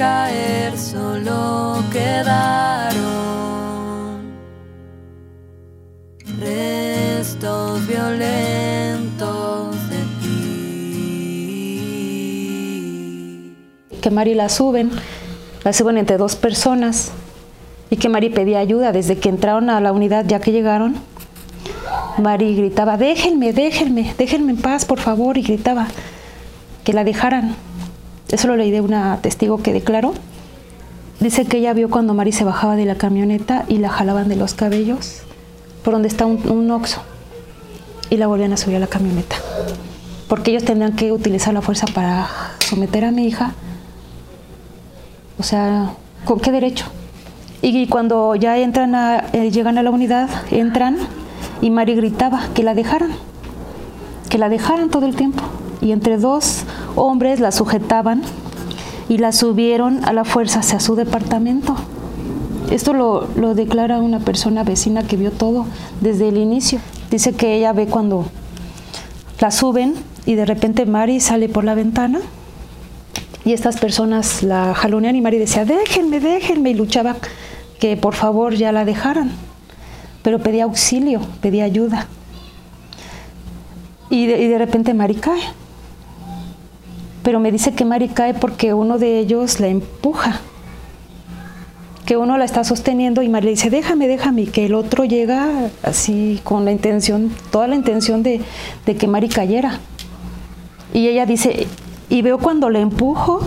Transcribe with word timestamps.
caer 0.00 0.72
solo 0.78 1.84
quedaron 1.92 3.02
restos 6.40 7.86
violentos 7.86 9.76
de 9.90 9.98
ti. 10.22 10.36
Que 14.00 14.10
Mari 14.10 14.32
la 14.34 14.48
suben, 14.48 14.90
la 15.64 15.74
suben 15.74 15.98
entre 15.98 16.16
dos 16.16 16.34
personas 16.34 17.12
y 17.90 17.96
que 17.98 18.08
Mari 18.08 18.30
pedía 18.30 18.60
ayuda 18.60 18.92
desde 18.92 19.18
que 19.18 19.28
entraron 19.28 19.68
a 19.68 19.82
la 19.82 19.92
unidad 19.92 20.24
ya 20.26 20.40
que 20.40 20.50
llegaron. 20.50 20.94
Mari 22.16 22.56
gritaba, 22.56 22.96
déjenme, 22.96 23.52
déjenme, 23.52 24.14
déjenme 24.16 24.52
en 24.52 24.62
paz, 24.62 24.86
por 24.86 24.98
favor, 24.98 25.36
y 25.36 25.42
gritaba 25.42 25.88
que 26.84 26.94
la 26.94 27.04
dejaran. 27.04 27.54
Eso 28.30 28.48
lo 28.48 28.56
leí 28.56 28.70
de 28.70 28.80
una 28.80 29.18
testigo 29.22 29.62
que 29.62 29.72
declaró. 29.72 30.14
Dice 31.18 31.44
que 31.44 31.58
ella 31.58 31.72
vio 31.74 31.90
cuando 31.90 32.14
Mari 32.14 32.32
se 32.32 32.44
bajaba 32.44 32.76
de 32.76 32.84
la 32.86 32.94
camioneta 32.94 33.64
y 33.68 33.78
la 33.78 33.90
jalaban 33.90 34.28
de 34.28 34.36
los 34.36 34.54
cabellos 34.54 35.22
por 35.84 35.92
donde 35.92 36.08
está 36.08 36.26
un, 36.26 36.48
un 36.48 36.70
oxo 36.70 37.02
y 38.08 38.16
la 38.16 38.26
volvían 38.26 38.52
a 38.52 38.56
subir 38.56 38.76
a 38.76 38.80
la 38.80 38.86
camioneta. 38.86 39.36
Porque 40.28 40.50
ellos 40.52 40.64
tendrían 40.64 40.94
que 40.94 41.12
utilizar 41.12 41.52
la 41.52 41.62
fuerza 41.62 41.86
para 41.92 42.28
someter 42.60 43.04
a 43.04 43.10
mi 43.10 43.26
hija. 43.26 43.52
O 45.38 45.42
sea, 45.42 45.94
¿con 46.24 46.38
qué 46.40 46.52
derecho? 46.52 46.86
Y 47.62 47.86
cuando 47.88 48.34
ya 48.36 48.56
entran 48.58 48.94
a, 48.94 49.26
eh, 49.32 49.50
llegan 49.50 49.76
a 49.76 49.82
la 49.82 49.90
unidad, 49.90 50.28
entran 50.50 50.96
y 51.60 51.70
Mari 51.70 51.94
gritaba 51.94 52.48
que 52.54 52.62
la 52.62 52.74
dejaran, 52.74 53.10
que 54.28 54.38
la 54.38 54.48
dejaran 54.48 54.88
todo 54.88 55.06
el 55.06 55.14
tiempo. 55.16 55.42
Y 55.82 55.92
entre 55.92 56.16
dos 56.16 56.64
hombres 57.00 57.40
la 57.40 57.52
sujetaban 57.52 58.22
y 59.08 59.18
la 59.18 59.32
subieron 59.32 60.04
a 60.04 60.12
la 60.12 60.24
fuerza 60.24 60.60
hacia 60.60 60.80
su 60.80 60.94
departamento. 60.94 61.74
Esto 62.70 62.92
lo, 62.92 63.26
lo 63.34 63.54
declara 63.54 63.98
una 63.98 64.20
persona 64.20 64.62
vecina 64.62 65.02
que 65.02 65.16
vio 65.16 65.32
todo 65.32 65.66
desde 66.00 66.28
el 66.28 66.36
inicio. 66.36 66.78
Dice 67.10 67.32
que 67.32 67.56
ella 67.56 67.72
ve 67.72 67.86
cuando 67.86 68.26
la 69.40 69.50
suben 69.50 69.94
y 70.26 70.34
de 70.34 70.44
repente 70.44 70.86
Mari 70.86 71.18
sale 71.18 71.48
por 71.48 71.64
la 71.64 71.74
ventana 71.74 72.20
y 73.44 73.52
estas 73.52 73.78
personas 73.78 74.42
la 74.42 74.74
jalonean 74.74 75.16
y 75.16 75.20
Mari 75.20 75.38
decía, 75.38 75.64
déjenme, 75.64 76.20
déjenme, 76.20 76.70
y 76.70 76.74
luchaba 76.74 77.16
que 77.78 77.96
por 77.96 78.14
favor 78.14 78.54
ya 78.54 78.70
la 78.70 78.84
dejaran. 78.84 79.32
Pero 80.22 80.38
pedía 80.38 80.64
auxilio, 80.64 81.20
pedía 81.40 81.64
ayuda. 81.64 82.06
Y 84.10 84.26
de, 84.26 84.42
y 84.42 84.48
de 84.48 84.58
repente 84.58 84.92
Mari 84.92 85.14
cae. 85.14 85.40
Pero 87.22 87.40
me 87.40 87.52
dice 87.52 87.72
que 87.72 87.84
Mari 87.84 88.08
cae 88.08 88.34
porque 88.34 88.74
uno 88.74 88.98
de 88.98 89.18
ellos 89.18 89.60
la 89.60 89.68
empuja. 89.68 90.40
Que 92.06 92.16
uno 92.16 92.38
la 92.38 92.44
está 92.44 92.64
sosteniendo 92.64 93.22
y 93.22 93.28
Mari 93.28 93.46
le 93.46 93.50
dice, 93.52 93.70
déjame, 93.70 94.08
déjame. 94.08 94.42
Y 94.42 94.46
que 94.46 94.66
el 94.66 94.74
otro 94.74 95.04
llega 95.04 95.70
así 95.82 96.40
con 96.44 96.64
la 96.64 96.72
intención, 96.72 97.30
toda 97.50 97.68
la 97.68 97.76
intención 97.76 98.22
de, 98.22 98.40
de 98.86 98.96
que 98.96 99.06
Mari 99.06 99.28
cayera. 99.28 99.78
Y 100.92 101.08
ella 101.08 101.26
dice, 101.26 101.66
y 102.08 102.22
veo 102.22 102.38
cuando 102.38 102.70
le 102.70 102.80
empujo, 102.80 103.40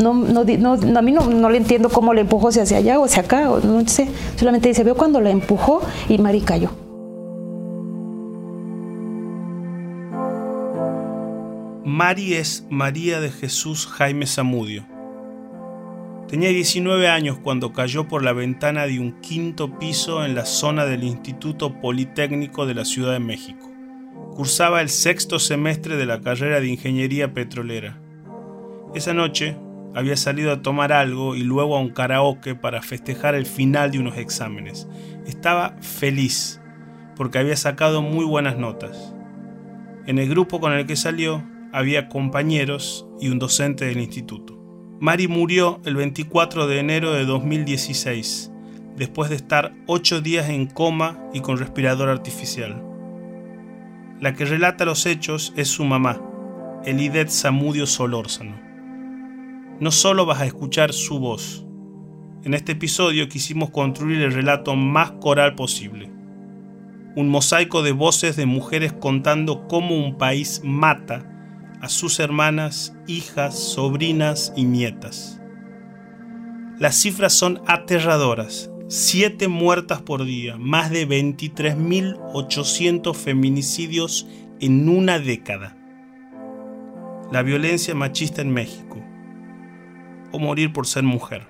no, 0.00 0.12
no, 0.12 0.44
no, 0.44 0.98
a 0.98 1.02
mí 1.02 1.12
no, 1.12 1.26
no, 1.26 1.50
le 1.50 1.58
entiendo 1.58 1.88
cómo 1.88 2.12
le 2.12 2.22
empujó 2.22 2.48
hacia 2.48 2.76
allá 2.76 2.98
o 2.98 3.04
hacia 3.04 3.22
acá, 3.22 3.48
no 3.62 3.86
sé. 3.88 4.08
Solamente 4.36 4.68
dice, 4.68 4.84
veo 4.84 4.96
cuando 4.96 5.20
la 5.20 5.30
empujó 5.30 5.80
y 6.08 6.18
Mari 6.18 6.40
cayó. 6.40 6.83
Mari 11.94 12.34
es 12.34 12.66
María 12.70 13.20
de 13.20 13.30
Jesús 13.30 13.86
Jaime 13.86 14.26
Zamudio. 14.26 14.84
Tenía 16.26 16.48
19 16.48 17.06
años 17.06 17.38
cuando 17.38 17.72
cayó 17.72 18.08
por 18.08 18.24
la 18.24 18.32
ventana 18.32 18.88
de 18.88 18.98
un 18.98 19.20
quinto 19.20 19.78
piso 19.78 20.24
en 20.24 20.34
la 20.34 20.44
zona 20.44 20.86
del 20.86 21.04
Instituto 21.04 21.80
Politécnico 21.80 22.66
de 22.66 22.74
la 22.74 22.84
Ciudad 22.84 23.12
de 23.12 23.20
México. 23.20 23.70
Cursaba 24.34 24.80
el 24.80 24.88
sexto 24.88 25.38
semestre 25.38 25.96
de 25.96 26.04
la 26.04 26.20
carrera 26.20 26.58
de 26.58 26.66
Ingeniería 26.66 27.32
Petrolera. 27.32 28.00
Esa 28.96 29.14
noche 29.14 29.56
había 29.94 30.16
salido 30.16 30.50
a 30.50 30.62
tomar 30.62 30.92
algo 30.92 31.36
y 31.36 31.44
luego 31.44 31.76
a 31.76 31.80
un 31.80 31.90
karaoke 31.90 32.56
para 32.56 32.82
festejar 32.82 33.36
el 33.36 33.46
final 33.46 33.92
de 33.92 34.00
unos 34.00 34.18
exámenes. 34.18 34.88
Estaba 35.28 35.76
feliz 35.80 36.60
porque 37.14 37.38
había 37.38 37.54
sacado 37.54 38.02
muy 38.02 38.24
buenas 38.24 38.58
notas. 38.58 39.14
En 40.06 40.18
el 40.18 40.28
grupo 40.28 40.58
con 40.58 40.72
el 40.72 40.86
que 40.86 40.96
salió 40.96 41.53
había 41.74 42.08
compañeros 42.08 43.04
y 43.20 43.30
un 43.30 43.40
docente 43.40 43.86
del 43.86 43.98
instituto. 43.98 44.56
Mari 45.00 45.26
murió 45.26 45.80
el 45.84 45.96
24 45.96 46.68
de 46.68 46.78
enero 46.78 47.12
de 47.12 47.24
2016, 47.24 48.52
después 48.96 49.28
de 49.28 49.34
estar 49.34 49.74
ocho 49.88 50.20
días 50.20 50.48
en 50.50 50.66
coma 50.66 51.18
y 51.34 51.40
con 51.40 51.58
respirador 51.58 52.10
artificial. 52.10 52.80
La 54.20 54.34
que 54.34 54.44
relata 54.44 54.84
los 54.84 55.04
hechos 55.04 55.52
es 55.56 55.66
su 55.66 55.84
mamá, 55.84 56.22
Elidet 56.84 57.28
Zamudio 57.28 57.86
Solórzano. 57.86 58.54
No 59.80 59.90
solo 59.90 60.26
vas 60.26 60.42
a 60.42 60.46
escuchar 60.46 60.92
su 60.92 61.18
voz. 61.18 61.66
En 62.44 62.54
este 62.54 62.72
episodio 62.72 63.28
quisimos 63.28 63.70
construir 63.70 64.22
el 64.22 64.32
relato 64.32 64.76
más 64.76 65.10
coral 65.10 65.56
posible. 65.56 66.08
Un 67.16 67.28
mosaico 67.30 67.82
de 67.82 67.90
voces 67.90 68.36
de 68.36 68.46
mujeres 68.46 68.92
contando 68.92 69.66
cómo 69.66 69.96
un 69.96 70.18
país 70.18 70.60
mata 70.62 71.32
a 71.84 71.88
sus 71.90 72.18
hermanas, 72.18 72.96
hijas, 73.06 73.56
sobrinas 73.58 74.54
y 74.56 74.64
nietas. 74.64 75.38
Las 76.78 76.96
cifras 76.96 77.34
son 77.34 77.60
aterradoras. 77.66 78.70
Siete 78.88 79.48
muertas 79.48 80.00
por 80.00 80.24
día, 80.24 80.56
más 80.56 80.88
de 80.90 81.06
23.800 81.06 83.14
feminicidios 83.14 84.26
en 84.60 84.88
una 84.88 85.18
década. 85.18 85.76
La 87.30 87.42
violencia 87.42 87.94
machista 87.94 88.40
en 88.40 88.54
México. 88.54 89.04
O 90.32 90.38
morir 90.38 90.72
por 90.72 90.86
ser 90.86 91.02
mujer. 91.02 91.46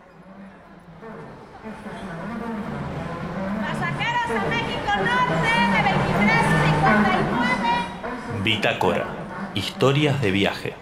Pasajeros 3.61 4.31
a 4.31 4.49
México 4.51 4.97
Norte 4.97 5.49
de 5.71 5.83
2359. 5.95 8.43
Bitácora. 8.43 9.24
Historias 9.55 10.21
de 10.21 10.33
viaje. 10.33 10.75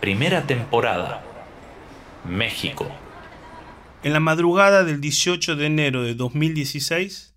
Primera 0.00 0.48
temporada. 0.48 1.22
México. 2.28 2.86
En 4.02 4.12
la 4.12 4.18
madrugada 4.18 4.82
del 4.82 5.00
18 5.00 5.54
de 5.54 5.66
enero 5.66 6.02
de 6.02 6.16
2016, 6.16 7.34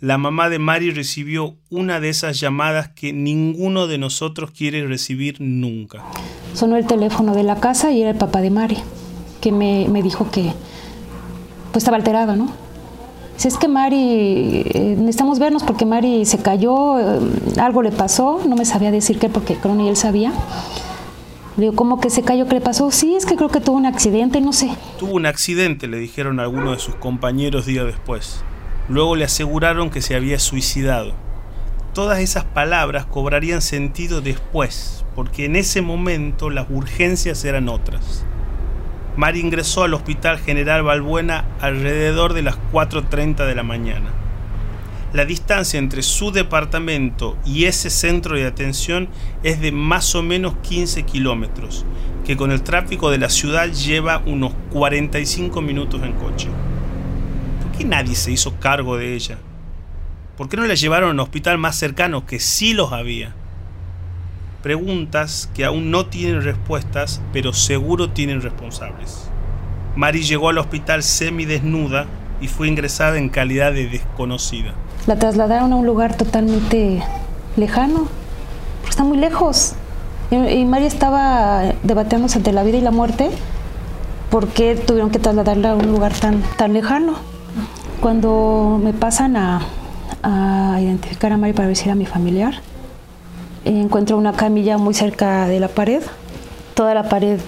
la 0.00 0.18
mamá 0.18 0.50
de 0.50 0.58
Mari 0.58 0.90
recibió 0.90 1.56
una 1.70 1.98
de 1.98 2.10
esas 2.10 2.38
llamadas 2.38 2.88
que 2.88 3.14
ninguno 3.14 3.86
de 3.86 3.96
nosotros 3.96 4.50
quiere 4.50 4.86
recibir 4.86 5.40
nunca. 5.40 6.04
Sonó 6.52 6.76
el 6.76 6.86
teléfono 6.86 7.34
de 7.34 7.44
la 7.44 7.58
casa 7.58 7.90
y 7.90 8.02
era 8.02 8.10
el 8.10 8.18
papá 8.18 8.42
de 8.42 8.50
Mari, 8.50 8.76
que 9.40 9.50
me, 9.50 9.88
me 9.88 10.02
dijo 10.02 10.30
que 10.30 10.52
pues 11.72 11.84
estaba 11.84 11.96
alterado, 11.96 12.36
¿no? 12.36 12.52
Si 13.40 13.48
es 13.48 13.56
que 13.56 13.68
Mari, 13.68 14.64
eh, 14.66 14.96
necesitamos 14.98 15.38
vernos 15.38 15.62
porque 15.62 15.86
Mari 15.86 16.26
se 16.26 16.42
cayó, 16.42 16.98
eh, 16.98 17.20
algo 17.58 17.80
le 17.80 17.90
pasó, 17.90 18.42
no 18.46 18.54
me 18.54 18.66
sabía 18.66 18.90
decir 18.90 19.18
qué 19.18 19.30
porque 19.30 19.54
creo 19.54 19.74
ni 19.74 19.88
él 19.88 19.96
sabía. 19.96 20.30
Le 21.56 21.62
digo, 21.62 21.74
¿cómo 21.74 22.02
que 22.02 22.10
se 22.10 22.22
cayó? 22.22 22.46
¿Qué 22.46 22.56
le 22.56 22.60
pasó? 22.60 22.90
Sí, 22.90 23.14
es 23.14 23.24
que 23.24 23.36
creo 23.36 23.48
que 23.48 23.62
tuvo 23.62 23.78
un 23.78 23.86
accidente, 23.86 24.42
no 24.42 24.52
sé. 24.52 24.68
Tuvo 24.98 25.14
un 25.14 25.24
accidente, 25.24 25.88
le 25.88 25.96
dijeron 25.96 26.38
a 26.38 26.42
algunos 26.42 26.72
de 26.76 26.78
sus 26.80 26.96
compañeros 26.96 27.64
días 27.64 27.86
después. 27.86 28.44
Luego 28.90 29.16
le 29.16 29.24
aseguraron 29.24 29.88
que 29.88 30.02
se 30.02 30.14
había 30.14 30.38
suicidado. 30.38 31.14
Todas 31.94 32.18
esas 32.18 32.44
palabras 32.44 33.06
cobrarían 33.06 33.62
sentido 33.62 34.20
después, 34.20 35.06
porque 35.14 35.46
en 35.46 35.56
ese 35.56 35.80
momento 35.80 36.50
las 36.50 36.68
urgencias 36.68 37.42
eran 37.46 37.70
otras. 37.70 38.22
Mari 39.20 39.40
ingresó 39.40 39.84
al 39.84 39.92
Hospital 39.92 40.38
General 40.38 40.82
Balbuena 40.82 41.44
alrededor 41.60 42.32
de 42.32 42.40
las 42.40 42.56
4.30 42.72 43.44
de 43.44 43.54
la 43.54 43.62
mañana. 43.62 44.08
La 45.12 45.26
distancia 45.26 45.78
entre 45.78 46.00
su 46.00 46.32
departamento 46.32 47.36
y 47.44 47.66
ese 47.66 47.90
centro 47.90 48.34
de 48.34 48.46
atención 48.46 49.10
es 49.42 49.60
de 49.60 49.72
más 49.72 50.14
o 50.14 50.22
menos 50.22 50.54
15 50.62 51.02
kilómetros, 51.02 51.84
que 52.24 52.38
con 52.38 52.50
el 52.50 52.62
tráfico 52.62 53.10
de 53.10 53.18
la 53.18 53.28
ciudad 53.28 53.68
lleva 53.68 54.22
unos 54.24 54.54
45 54.70 55.60
minutos 55.60 56.02
en 56.02 56.12
coche. 56.14 56.48
¿Por 57.62 57.76
qué 57.76 57.84
nadie 57.84 58.14
se 58.14 58.32
hizo 58.32 58.58
cargo 58.58 58.96
de 58.96 59.14
ella? 59.14 59.36
¿Por 60.38 60.48
qué 60.48 60.56
no 60.56 60.64
la 60.64 60.72
llevaron 60.72 61.10
a 61.10 61.12
un 61.12 61.20
hospital 61.20 61.58
más 61.58 61.76
cercano, 61.76 62.24
que 62.24 62.40
sí 62.40 62.72
los 62.72 62.90
había? 62.90 63.34
Preguntas 64.62 65.48
que 65.54 65.64
aún 65.64 65.90
no 65.90 66.06
tienen 66.06 66.42
respuestas, 66.42 67.22
pero 67.32 67.52
seguro 67.52 68.10
tienen 68.10 68.42
responsables. 68.42 69.30
Mari 69.96 70.22
llegó 70.22 70.50
al 70.50 70.58
hospital 70.58 71.02
semidesnuda 71.02 72.06
y 72.40 72.48
fue 72.48 72.68
ingresada 72.68 73.18
en 73.18 73.28
calidad 73.28 73.72
de 73.72 73.88
desconocida. 73.88 74.74
La 75.06 75.18
trasladaron 75.18 75.72
a 75.72 75.76
un 75.76 75.86
lugar 75.86 76.16
totalmente 76.16 77.02
lejano, 77.56 78.08
porque 78.80 78.90
está 78.90 79.02
muy 79.02 79.18
lejos. 79.18 79.72
Y, 80.30 80.36
y 80.36 80.64
Mari 80.64 80.84
estaba 80.84 81.62
debatiéndose 81.82 82.38
entre 82.38 82.52
la 82.52 82.62
vida 82.62 82.76
y 82.76 82.82
la 82.82 82.90
muerte 82.90 83.30
por 84.30 84.48
qué 84.48 84.74
tuvieron 84.76 85.10
que 85.10 85.18
trasladarla 85.18 85.72
a 85.72 85.74
un 85.74 85.86
lugar 85.90 86.12
tan, 86.12 86.42
tan 86.56 86.72
lejano. 86.72 87.14
Cuando 88.00 88.80
me 88.82 88.92
pasan 88.92 89.36
a, 89.36 89.62
a 90.22 90.78
identificar 90.80 91.32
a 91.32 91.36
Mari 91.36 91.52
para 91.52 91.68
ver 91.68 91.76
si 91.76 91.84
era 91.86 91.94
mi 91.94 92.06
familiar, 92.06 92.54
encuentro 93.64 94.16
una 94.16 94.32
camilla 94.32 94.78
muy 94.78 94.94
cerca 94.94 95.46
de 95.46 95.60
la 95.60 95.68
pared, 95.68 96.02
toda 96.74 96.94
la 96.94 97.08
pared 97.08 97.38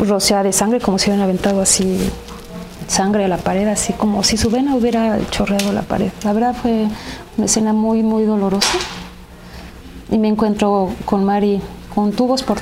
rociada 0.00 0.42
de 0.42 0.52
sangre, 0.52 0.80
como 0.80 0.98
si 0.98 1.10
hubieran 1.10 1.24
aventado 1.24 1.60
así 1.60 1.98
sangre 2.88 3.24
a 3.24 3.28
la 3.28 3.38
pared, 3.38 3.66
así 3.68 3.92
como 3.92 4.22
si 4.22 4.36
su 4.36 4.50
vena 4.50 4.74
hubiera 4.74 5.18
chorreado 5.30 5.72
la 5.72 5.82
pared. 5.82 6.10
La 6.24 6.32
verdad 6.32 6.54
fue 6.54 6.86
una 7.36 7.46
escena 7.46 7.72
muy, 7.72 8.02
muy 8.02 8.24
dolorosa. 8.24 8.78
Y 10.10 10.18
me 10.18 10.28
encuentro 10.28 10.90
con 11.04 11.24
Mari 11.24 11.60
con 11.94 12.12
tubos 12.12 12.42
por, 12.42 12.58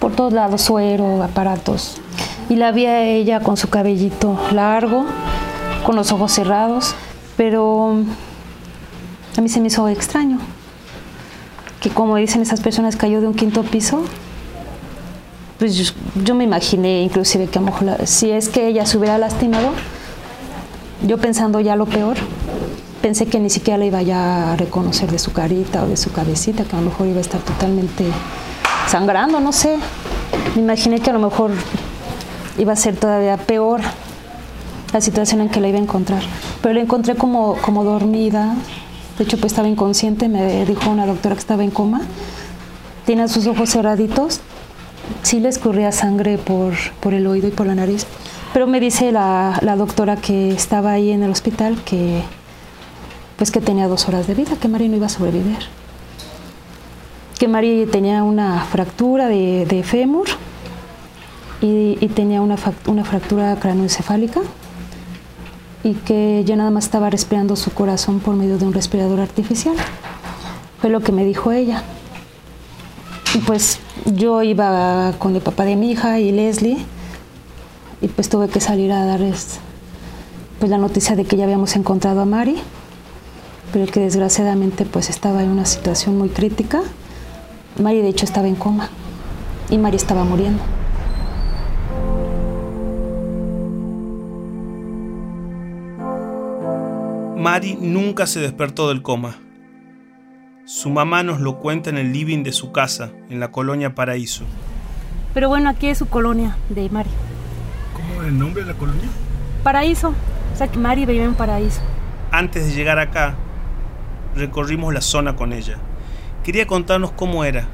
por 0.00 0.12
todos 0.12 0.32
lados, 0.32 0.62
suero, 0.62 1.22
aparatos. 1.22 2.00
Y 2.48 2.56
la 2.56 2.72
vi 2.72 2.86
a 2.86 3.02
ella 3.04 3.40
con 3.40 3.56
su 3.56 3.68
cabellito 3.68 4.38
largo, 4.52 5.04
con 5.86 5.96
los 5.96 6.12
ojos 6.12 6.32
cerrados, 6.32 6.94
pero 7.36 7.96
a 9.36 9.40
mí 9.40 9.48
se 9.48 9.60
me 9.60 9.68
hizo 9.68 9.88
extraño 9.88 10.38
que 11.84 11.90
como 11.90 12.16
dicen 12.16 12.40
esas 12.40 12.62
personas 12.62 12.96
cayó 12.96 13.20
de 13.20 13.26
un 13.26 13.34
quinto 13.34 13.62
piso 13.62 14.04
pues 15.58 15.76
yo, 15.76 15.92
yo, 16.24 16.34
me 16.34 16.44
imaginé 16.44 17.02
inclusive 17.02 17.46
que 17.46 17.58
a 17.58 17.60
lo 17.60 17.66
mejor 17.66 17.82
la, 17.82 18.06
si 18.06 18.30
es 18.30 18.48
que 18.48 18.66
ella 18.66 18.86
se 18.86 18.96
hubiera 18.96 19.18
lastimado, 19.18 19.70
yo 21.06 21.18
pensando 21.18 21.60
ya 21.60 21.76
lo 21.76 21.86
peor, 21.86 22.16
pensé 23.02 23.26
que 23.26 23.38
ni 23.38 23.50
siquiera 23.50 23.78
la 23.78 23.84
iba 23.84 24.02
ya 24.02 24.52
a 24.52 24.56
reconocer 24.56 25.10
de 25.10 25.18
su 25.18 25.32
carita 25.32 25.84
o 25.84 25.86
de 25.86 25.96
su 25.96 26.10
cabecita, 26.10 26.64
que 26.64 26.74
a 26.74 26.80
lo 26.80 26.86
mejor 26.86 27.06
iba 27.06 27.18
a 27.18 27.20
estar 27.20 27.40
totalmente 27.40 28.04
sangrando, 28.88 29.40
no 29.40 29.52
sé. 29.52 29.76
Me 30.56 30.62
imaginé 30.62 31.00
que 31.00 31.10
a 31.10 31.12
lo 31.12 31.20
mejor 31.20 31.52
iba 32.58 32.72
a 32.72 32.76
ser 32.76 32.96
todavía 32.96 33.36
peor 33.36 33.80
la 34.92 35.00
situación 35.00 35.40
en 35.42 35.50
que 35.50 35.60
la 35.60 35.68
iba 35.68 35.78
a 35.78 35.82
encontrar. 35.82 36.22
Pero 36.62 36.74
la 36.74 36.80
encontré 36.80 37.14
como, 37.14 37.56
como 37.62 37.84
dormida, 37.84 38.56
de 39.18 39.24
hecho 39.24 39.38
pues 39.38 39.52
estaba 39.52 39.68
inconsciente, 39.68 40.28
me 40.28 40.64
dijo 40.64 40.90
una 40.90 41.06
doctora 41.06 41.34
que 41.34 41.40
estaba 41.40 41.64
en 41.64 41.70
coma, 41.70 42.02
tiene 43.04 43.28
sus 43.28 43.46
ojos 43.46 43.70
cerraditos 43.70 44.40
sí 45.22 45.40
le 45.40 45.48
escurría 45.48 45.92
sangre 45.92 46.38
por, 46.38 46.74
por 47.00 47.14
el 47.14 47.26
oído 47.26 47.48
y 47.48 47.50
por 47.50 47.66
la 47.66 47.74
nariz. 47.74 48.06
Pero 48.52 48.66
me 48.66 48.80
dice 48.80 49.12
la, 49.12 49.74
doctora 49.76 50.16
que 50.16 50.50
estaba 50.50 50.92
ahí 50.92 51.10
en 51.10 51.22
el 51.22 51.30
hospital 51.30 51.82
que 51.84 52.22
pues 53.36 53.50
que 53.50 53.60
tenía 53.60 53.88
dos 53.88 54.06
horas 54.08 54.28
de 54.28 54.34
vida, 54.34 54.52
que 54.60 54.68
Mari 54.68 54.88
no 54.88 54.96
iba 54.96 55.06
a 55.06 55.08
sobrevivir. 55.08 55.58
Que 57.36 57.48
Mari 57.48 57.86
tenía 57.90 58.22
una 58.22 58.60
fractura 58.60 59.26
de, 59.26 59.66
de 59.66 59.82
fémur 59.82 60.28
y, 61.60 61.98
y, 62.00 62.08
tenía 62.14 62.42
una, 62.42 62.56
una 62.86 63.04
fractura 63.04 63.56
cranoencefálica 63.56 64.40
y 65.84 65.92
que 65.92 66.42
ya 66.46 66.56
nada 66.56 66.70
más 66.70 66.86
estaba 66.86 67.10
respirando 67.10 67.54
su 67.56 67.70
corazón 67.70 68.18
por 68.18 68.34
medio 68.34 68.56
de 68.56 68.64
un 68.64 68.72
respirador 68.72 69.20
artificial. 69.20 69.76
Fue 70.80 70.88
lo 70.88 71.00
que 71.00 71.12
me 71.12 71.24
dijo 71.24 71.52
ella. 71.52 71.82
Y 73.34 73.38
pues 73.38 73.78
yo 74.06 74.42
iba 74.42 75.12
con 75.18 75.36
el 75.36 75.42
papá 75.42 75.64
de 75.64 75.76
mi 75.76 75.90
hija 75.90 76.18
y 76.18 76.32
Leslie 76.32 76.78
y 78.00 78.08
pues 78.08 78.28
tuve 78.28 78.48
que 78.48 78.60
salir 78.60 78.92
a 78.92 79.04
darles 79.04 79.58
pues 80.58 80.70
la 80.70 80.78
noticia 80.78 81.16
de 81.16 81.24
que 81.24 81.36
ya 81.36 81.44
habíamos 81.44 81.76
encontrado 81.76 82.20
a 82.22 82.24
Mari, 82.24 82.56
pero 83.72 83.86
que 83.86 84.00
desgraciadamente 84.00 84.86
pues 84.86 85.10
estaba 85.10 85.42
en 85.42 85.50
una 85.50 85.66
situación 85.66 86.16
muy 86.16 86.30
crítica. 86.30 86.80
Mari 87.78 88.00
de 88.00 88.08
hecho 88.08 88.24
estaba 88.24 88.48
en 88.48 88.54
coma 88.54 88.88
y 89.68 89.76
Mari 89.76 89.96
estaba 89.96 90.24
muriendo. 90.24 90.62
Mari 97.44 97.76
nunca 97.78 98.26
se 98.26 98.40
despertó 98.40 98.88
del 98.88 99.02
coma. 99.02 99.34
Su 100.64 100.88
mamá 100.88 101.22
nos 101.22 101.40
lo 101.40 101.58
cuenta 101.58 101.90
en 101.90 101.98
el 101.98 102.10
living 102.10 102.42
de 102.42 102.52
su 102.52 102.72
casa, 102.72 103.10
en 103.28 103.38
la 103.38 103.52
colonia 103.52 103.94
Paraíso. 103.94 104.44
Pero 105.34 105.50
bueno, 105.50 105.68
aquí 105.68 105.88
es 105.88 105.98
su 105.98 106.08
colonia 106.08 106.56
de 106.70 106.88
Mari. 106.88 107.10
¿Cómo 107.92 108.22
es 108.22 108.28
el 108.28 108.38
nombre 108.38 108.64
de 108.64 108.72
la 108.72 108.78
colonia? 108.78 109.10
Paraíso. 109.62 110.14
O 110.54 110.56
sea 110.56 110.68
que 110.68 110.78
Mari 110.78 111.04
vive 111.04 111.22
en 111.22 111.34
Paraíso. 111.34 111.82
Antes 112.30 112.64
de 112.64 112.72
llegar 112.72 112.98
acá, 112.98 113.34
recorrimos 114.34 114.94
la 114.94 115.02
zona 115.02 115.36
con 115.36 115.52
ella. 115.52 115.76
Quería 116.44 116.66
contarnos 116.66 117.12
cómo 117.12 117.44
era 117.44 117.68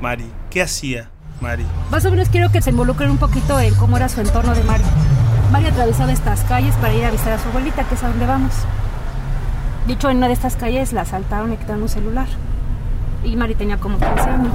Mari, 0.00 0.26
qué 0.50 0.62
hacía 0.62 1.10
Mari. 1.40 1.64
Más 1.90 2.04
o 2.04 2.12
menos 2.12 2.28
quiero 2.28 2.52
que 2.52 2.62
se 2.62 2.70
involucren 2.70 3.10
un 3.10 3.18
poquito 3.18 3.58
en 3.58 3.74
cómo 3.74 3.96
era 3.96 4.08
su 4.08 4.20
entorno 4.20 4.54
de 4.54 4.62
Mari. 4.62 4.84
Mari 5.50 5.66
atravesaba 5.66 6.12
estas 6.12 6.44
calles 6.44 6.76
para 6.76 6.94
ir 6.94 7.04
a 7.04 7.10
visitar 7.10 7.32
a 7.32 7.38
su 7.40 7.48
abuelita, 7.48 7.82
que 7.88 7.96
es 7.96 8.04
a 8.04 8.08
donde 8.08 8.26
vamos. 8.26 8.52
De 9.86 9.92
hecho, 9.92 10.10
en 10.10 10.16
una 10.16 10.26
de 10.26 10.32
estas 10.32 10.56
calles 10.56 10.92
la 10.92 11.02
asaltaron 11.02 11.52
y 11.52 11.56
quitaron 11.56 11.82
un 11.82 11.88
celular. 11.88 12.26
Y 13.22 13.36
Mari 13.36 13.54
tenía 13.54 13.78
como 13.78 13.98
15 13.98 14.20
años. 14.20 14.52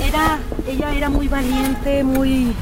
Era, 0.00 0.38
ella 0.68 0.94
era 0.94 1.08
muy 1.08 1.28
valiente, 1.28 2.02
muy, 2.02 2.52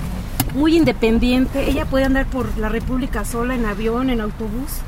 muy 0.55 0.77
independiente. 0.77 1.69
Ella 1.69 1.87
podía 1.87 2.07
andar 2.07 2.27
por 2.27 2.59
la 2.59 2.69
República 2.69 3.25
sola, 3.25 3.55
en 3.55 3.65
avión, 3.65 4.11
en 4.11 4.21
autobús. 4.21 4.81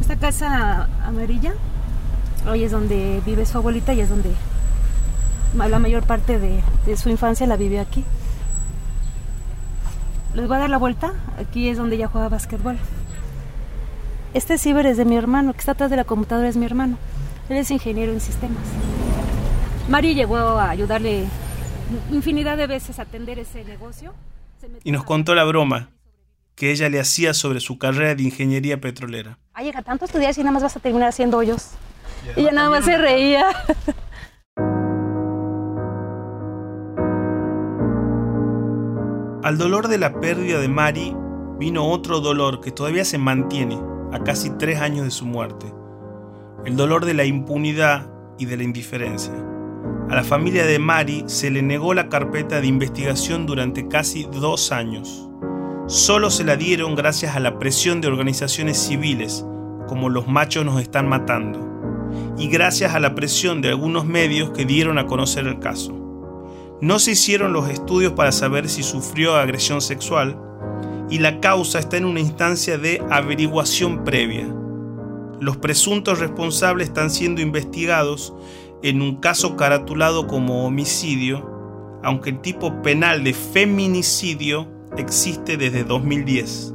Esta 0.00 0.16
casa 0.16 0.88
amarilla, 1.04 1.54
hoy 2.48 2.64
es 2.64 2.72
donde 2.72 3.22
vive 3.24 3.46
su 3.46 3.58
abuelita 3.58 3.92
y 3.92 4.00
es 4.00 4.08
donde 4.08 4.34
la 5.54 5.78
mayor 5.78 6.04
parte 6.04 6.38
de, 6.38 6.62
su 6.96 7.10
infancia 7.10 7.46
la 7.46 7.56
vivió 7.56 7.80
aquí. 7.80 8.04
Les 10.34 10.48
voy 10.48 10.56
a 10.56 10.60
dar 10.60 10.70
la 10.70 10.78
vuelta. 10.78 11.12
Aquí 11.38 11.68
es 11.68 11.78
donde 11.78 11.96
ella 11.96 12.08
juega 12.08 12.28
básquetbol. 12.28 12.76
Este 14.34 14.58
ciber 14.58 14.84
es 14.86 14.96
de 14.96 15.04
mi 15.04 15.16
hermano, 15.16 15.52
que 15.52 15.60
está 15.60 15.72
atrás 15.72 15.90
de 15.90 15.96
la 15.96 16.02
computadora 16.02 16.48
es 16.48 16.56
mi 16.56 16.66
hermano. 16.66 16.98
Él 17.48 17.56
es 17.56 17.70
ingeniero 17.70 18.12
en 18.12 18.20
sistemas. 18.20 18.64
Mari 19.88 20.16
llegó 20.16 20.36
a 20.36 20.70
ayudarle 20.70 21.26
infinidad 22.10 22.56
de 22.56 22.66
veces 22.66 22.98
a 22.98 23.02
atender 23.02 23.38
ese 23.38 23.62
negocio. 23.62 24.12
Y 24.82 24.90
nos 24.90 25.04
contó 25.04 25.36
la 25.36 25.44
broma 25.44 25.90
que 26.56 26.72
ella 26.72 26.88
le 26.88 26.98
hacía 26.98 27.32
sobre 27.32 27.60
su 27.60 27.78
carrera 27.78 28.16
de 28.16 28.24
ingeniería 28.24 28.80
petrolera. 28.80 29.38
Ay, 29.52 29.66
llega 29.66 29.82
tanto 29.82 30.04
estudiar 30.04 30.34
y 30.36 30.40
nada 30.40 30.50
más 30.50 30.64
vas 30.64 30.76
a 30.76 30.80
terminar 30.80 31.10
haciendo 31.10 31.38
hoyos. 31.38 31.70
Y 32.36 32.40
ella 32.40 32.50
nada 32.50 32.70
más 32.70 32.84
se 32.84 32.98
reía. 32.98 33.46
Al 39.44 39.58
dolor 39.58 39.86
de 39.86 39.98
la 39.98 40.18
pérdida 40.20 40.58
de 40.58 40.68
Mari 40.68 41.14
vino 41.60 41.86
otro 41.86 42.18
dolor 42.18 42.60
que 42.60 42.72
todavía 42.72 43.04
se 43.04 43.18
mantiene 43.18 43.93
a 44.14 44.22
casi 44.22 44.50
tres 44.50 44.80
años 44.80 45.04
de 45.04 45.10
su 45.10 45.26
muerte. 45.26 45.66
El 46.64 46.76
dolor 46.76 47.04
de 47.04 47.14
la 47.14 47.24
impunidad 47.24 48.08
y 48.38 48.46
de 48.46 48.56
la 48.56 48.62
indiferencia. 48.62 49.34
A 50.08 50.14
la 50.14 50.22
familia 50.22 50.64
de 50.64 50.78
Mari 50.78 51.24
se 51.26 51.50
le 51.50 51.62
negó 51.62 51.94
la 51.94 52.08
carpeta 52.08 52.60
de 52.60 52.68
investigación 52.68 53.44
durante 53.44 53.88
casi 53.88 54.28
dos 54.30 54.70
años. 54.70 55.28
Solo 55.88 56.30
se 56.30 56.44
la 56.44 56.54
dieron 56.54 56.94
gracias 56.94 57.34
a 57.34 57.40
la 57.40 57.58
presión 57.58 58.00
de 58.00 58.06
organizaciones 58.06 58.78
civiles, 58.78 59.44
como 59.88 60.08
los 60.08 60.28
machos 60.28 60.64
nos 60.64 60.80
están 60.80 61.08
matando, 61.08 61.58
y 62.38 62.46
gracias 62.46 62.94
a 62.94 63.00
la 63.00 63.16
presión 63.16 63.62
de 63.62 63.70
algunos 63.70 64.06
medios 64.06 64.50
que 64.50 64.64
dieron 64.64 64.98
a 64.98 65.06
conocer 65.06 65.48
el 65.48 65.58
caso. 65.58 65.92
No 66.80 67.00
se 67.00 67.12
hicieron 67.12 67.52
los 67.52 67.68
estudios 67.68 68.12
para 68.12 68.30
saber 68.30 68.68
si 68.68 68.84
sufrió 68.84 69.34
agresión 69.34 69.80
sexual, 69.80 70.38
y 71.10 71.18
la 71.18 71.40
causa 71.40 71.78
está 71.78 71.96
en 71.96 72.04
una 72.04 72.20
instancia 72.20 72.78
de 72.78 73.02
averiguación 73.10 74.04
previa. 74.04 74.46
Los 75.40 75.56
presuntos 75.56 76.20
responsables 76.20 76.88
están 76.88 77.10
siendo 77.10 77.40
investigados 77.40 78.34
en 78.82 79.02
un 79.02 79.16
caso 79.16 79.56
caratulado 79.56 80.26
como 80.26 80.66
homicidio, 80.66 82.00
aunque 82.02 82.30
el 82.30 82.40
tipo 82.40 82.82
penal 82.82 83.24
de 83.24 83.34
feminicidio 83.34 84.68
existe 84.96 85.56
desde 85.56 85.84
2010. 85.84 86.74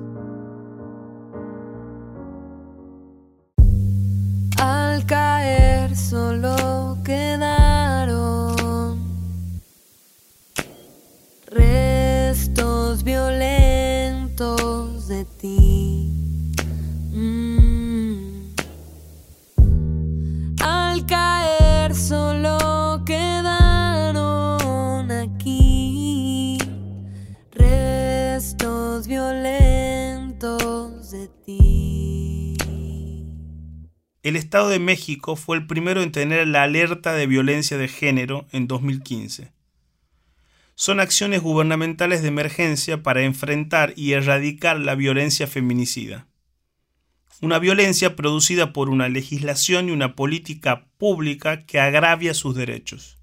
Al 4.57 5.05
caer 5.05 5.95
solo 5.95 6.97
El 34.29 34.35
Estado 34.35 34.69
de 34.69 34.79
México 34.79 35.35
fue 35.35 35.57
el 35.57 35.65
primero 35.65 36.03
en 36.03 36.11
tener 36.11 36.47
la 36.47 36.63
alerta 36.63 37.13
de 37.13 37.25
violencia 37.25 37.77
de 37.77 37.87
género 37.87 38.47
en 38.51 38.67
2015. 38.67 39.53
son 40.75 40.99
acciones 40.99 41.41
gubernamentales 41.41 42.21
de 42.21 42.27
emergencia 42.27 43.01
para 43.01 43.23
enfrentar 43.23 43.93
y 43.97 44.13
erradicar 44.13 44.79
la 44.79 44.95
violencia 44.95 45.47
feminicida. 45.47 46.27
Una 47.41 47.59
violencia 47.59 48.15
producida 48.15 48.71
por 48.71 48.89
una 48.89 49.09
legislación 49.09 49.89
y 49.89 49.91
una 49.91 50.15
política 50.15 50.85
pública 50.97 51.65
que 51.65 51.79
agravia 51.79 52.33
sus 52.33 52.55
derechos. 52.55 53.17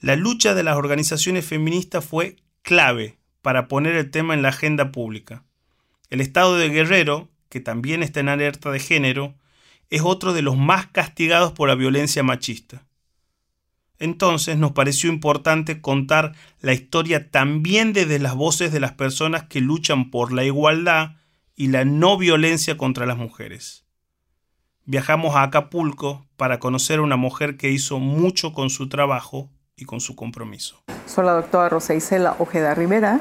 La 0.00 0.14
lucha 0.16 0.54
de 0.54 0.62
las 0.62 0.76
organizaciones 0.76 1.44
feministas 1.44 2.04
fue 2.04 2.36
clave 2.62 3.18
para 3.42 3.66
poner 3.68 3.96
el 3.96 4.10
tema 4.10 4.34
en 4.34 4.42
la 4.42 4.50
agenda 4.50 4.92
pública. 4.92 5.44
El 6.10 6.20
estado 6.20 6.56
de 6.56 6.70
Guerrero, 6.70 7.28
que 7.48 7.60
también 7.60 8.02
está 8.02 8.20
en 8.20 8.28
alerta 8.28 8.70
de 8.70 8.80
género, 8.80 9.34
es 9.90 10.02
otro 10.02 10.32
de 10.32 10.42
los 10.42 10.56
más 10.56 10.86
castigados 10.86 11.52
por 11.52 11.68
la 11.68 11.74
violencia 11.74 12.22
machista. 12.22 12.86
Entonces 13.98 14.56
nos 14.56 14.72
pareció 14.72 15.10
importante 15.10 15.80
contar 15.80 16.34
la 16.60 16.72
historia 16.72 17.30
también 17.30 17.92
desde 17.92 18.18
las 18.18 18.34
voces 18.34 18.72
de 18.72 18.80
las 18.80 18.92
personas 18.92 19.44
que 19.44 19.60
luchan 19.60 20.10
por 20.10 20.32
la 20.32 20.44
igualdad 20.44 21.16
y 21.56 21.68
la 21.68 21.84
no 21.84 22.16
violencia 22.16 22.76
contra 22.76 23.06
las 23.06 23.16
mujeres. 23.16 23.84
Viajamos 24.84 25.34
a 25.34 25.42
Acapulco 25.42 26.26
para 26.36 26.60
conocer 26.60 27.00
a 27.00 27.02
una 27.02 27.16
mujer 27.16 27.56
que 27.56 27.70
hizo 27.70 27.98
mucho 27.98 28.52
con 28.52 28.70
su 28.70 28.88
trabajo 28.88 29.50
y 29.76 29.84
con 29.84 30.00
su 30.00 30.16
compromiso. 30.16 30.82
Soy 31.06 31.26
la 31.26 31.32
doctora 31.32 31.68
Rosa 31.68 31.94
Isela 31.94 32.36
Ojeda 32.38 32.74
Rivera. 32.74 33.20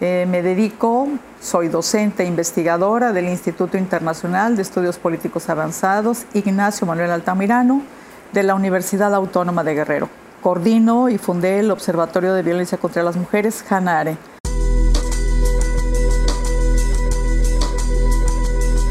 Eh, 0.00 0.26
me 0.28 0.42
dedico, 0.42 1.08
soy 1.40 1.68
docente 1.68 2.24
e 2.24 2.26
investigadora 2.26 3.12
del 3.12 3.28
Instituto 3.28 3.76
Internacional 3.76 4.56
de 4.56 4.62
Estudios 4.62 4.98
Políticos 4.98 5.48
Avanzados 5.48 6.24
Ignacio 6.34 6.84
Manuel 6.84 7.12
Altamirano 7.12 7.82
de 8.32 8.42
la 8.42 8.56
Universidad 8.56 9.14
Autónoma 9.14 9.62
de 9.62 9.74
Guerrero. 9.74 10.08
Coordino 10.42 11.08
y 11.08 11.16
fundé 11.16 11.60
el 11.60 11.70
Observatorio 11.70 12.34
de 12.34 12.42
Violencia 12.42 12.76
contra 12.76 13.04
las 13.04 13.16
Mujeres, 13.16 13.64
Hanare. 13.70 14.16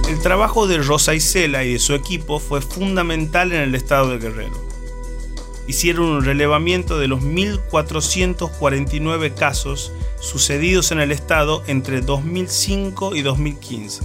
El 0.10 0.22
trabajo 0.22 0.66
de 0.66 0.78
Rosa 0.78 1.14
Isela 1.14 1.66
y 1.66 1.74
de 1.74 1.80
su 1.80 1.94
equipo 1.96 2.40
fue 2.40 2.62
fundamental 2.62 3.52
en 3.52 3.62
el 3.62 3.76
estado 3.76 4.10
de 4.10 4.20
Guerrero. 4.20 4.63
Hicieron 5.68 6.08
un 6.08 6.26
relevamiento 6.26 6.98
de 7.00 7.08
los 7.08 7.22
1.449 7.22 9.34
casos 9.34 9.94
sucedidos 10.20 10.92
en 10.92 11.00
el 11.00 11.12
estado 11.12 11.64
entre 11.68 12.02
2005 12.02 13.16
y 13.16 13.22
2015. 13.22 14.04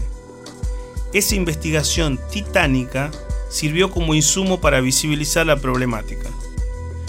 Esa 1.12 1.35
investigación 1.35 2.21
titánica 2.31 3.11
sirvió 3.49 3.91
como 3.91 4.15
insumo 4.15 4.61
para 4.61 4.81
visibilizar 4.81 5.47
la 5.47 5.57
problemática. 5.57 6.29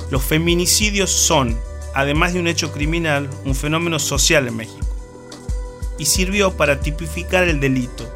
Los 0.10 0.24
feminicidios 0.24 1.12
son, 1.12 1.58
además 1.94 2.34
de 2.34 2.40
un 2.40 2.48
hecho 2.48 2.72
criminal, 2.72 3.30
un 3.46 3.56
fenómeno 3.56 4.00
social 4.00 4.48
en 4.48 4.56
México. 4.56 4.86
Y 5.98 6.06
sirvió 6.06 6.56
para 6.56 6.80
tipificar 6.80 7.48
el 7.48 7.60
delito, 7.60 8.12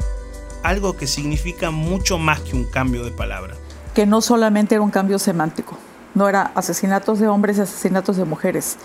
algo 0.62 0.96
que 0.96 1.06
significa 1.06 1.70
mucho 1.70 2.18
más 2.18 2.40
que 2.40 2.56
un 2.56 2.64
cambio 2.64 3.04
de 3.04 3.10
palabra. 3.10 3.54
Que 3.94 4.06
no 4.06 4.22
solamente 4.22 4.74
era 4.74 4.82
un 4.82 4.90
cambio 4.90 5.18
semántico, 5.18 5.78
no 6.14 6.28
era 6.28 6.52
asesinatos 6.54 7.18
de 7.18 7.28
hombres 7.28 7.58
y 7.58 7.62
asesinatos 7.62 8.16
de 8.16 8.24
mujeres. 8.24 8.76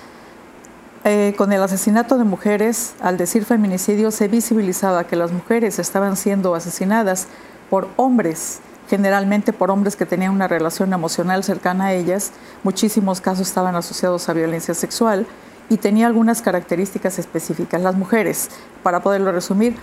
Eh, 1.05 1.33
con 1.37 1.53
el 1.53 1.63
asesinato 1.63 2.17
de 2.17 2.25
mujeres, 2.25 2.93
al 2.99 3.17
decir 3.17 3.45
feminicidio, 3.45 4.11
se 4.11 4.27
visibilizaba 4.27 5.05
que 5.05 5.15
las 5.15 5.31
mujeres 5.31 5.79
estaban 5.79 6.17
siendo 6.17 6.55
asesinadas 6.55 7.27
por 7.69 7.87
hombres 7.95 8.61
generalmente 8.89 9.53
por 9.53 9.69
hombres 9.69 9.95
que 9.95 10.05
tenían 10.05 10.31
una 10.31 10.47
relación 10.47 10.91
emocional 10.91 11.43
cercana 11.43 11.85
a 11.85 11.93
ellas. 11.93 12.31
Muchísimos 12.63 13.21
casos 13.21 13.47
estaban 13.47 13.75
asociados 13.75 14.27
a 14.27 14.33
violencia 14.33 14.73
sexual 14.73 15.27
y 15.69 15.77
tenía 15.77 16.07
algunas 16.07 16.41
características 16.41 17.19
específicas. 17.19 17.81
Las 17.81 17.95
mujeres, 17.95 18.49
para 18.81 19.01
poderlo 19.01 19.31
resumir, 19.31 19.75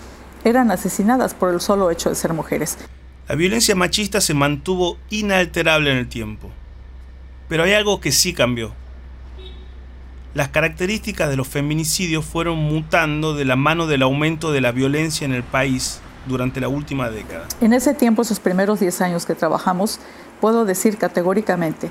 eran 0.43 0.71
asesinadas 0.71 1.33
por 1.33 1.53
el 1.53 1.61
solo 1.61 1.89
hecho 1.89 2.09
de 2.09 2.15
ser 2.15 2.33
mujeres. 2.33 2.77
La 3.29 3.35
violencia 3.35 3.75
machista 3.75 4.19
se 4.19 4.33
mantuvo 4.33 4.97
inalterable 5.09 5.91
en 5.91 5.97
el 5.97 6.09
tiempo. 6.09 6.49
Pero 7.47 7.63
hay 7.63 7.73
algo 7.73 7.99
que 7.99 8.11
sí 8.11 8.33
cambió. 8.33 8.73
Las 10.33 10.49
características 10.49 11.29
de 11.29 11.35
los 11.35 11.47
feminicidios 11.47 12.25
fueron 12.25 12.59
mutando 12.59 13.33
de 13.33 13.45
la 13.45 13.55
mano 13.55 13.87
del 13.87 14.03
aumento 14.03 14.51
de 14.51 14.61
la 14.61 14.71
violencia 14.71 15.25
en 15.25 15.33
el 15.33 15.43
país 15.43 15.99
durante 16.27 16.59
la 16.59 16.67
última 16.67 17.09
década. 17.09 17.47
En 17.61 17.73
ese 17.73 17.93
tiempo, 17.93 18.21
esos 18.21 18.39
primeros 18.39 18.79
10 18.79 19.01
años 19.01 19.25
que 19.25 19.33
trabajamos, 19.33 19.99
puedo 20.41 20.65
decir 20.65 20.97
categóricamente 20.97 21.89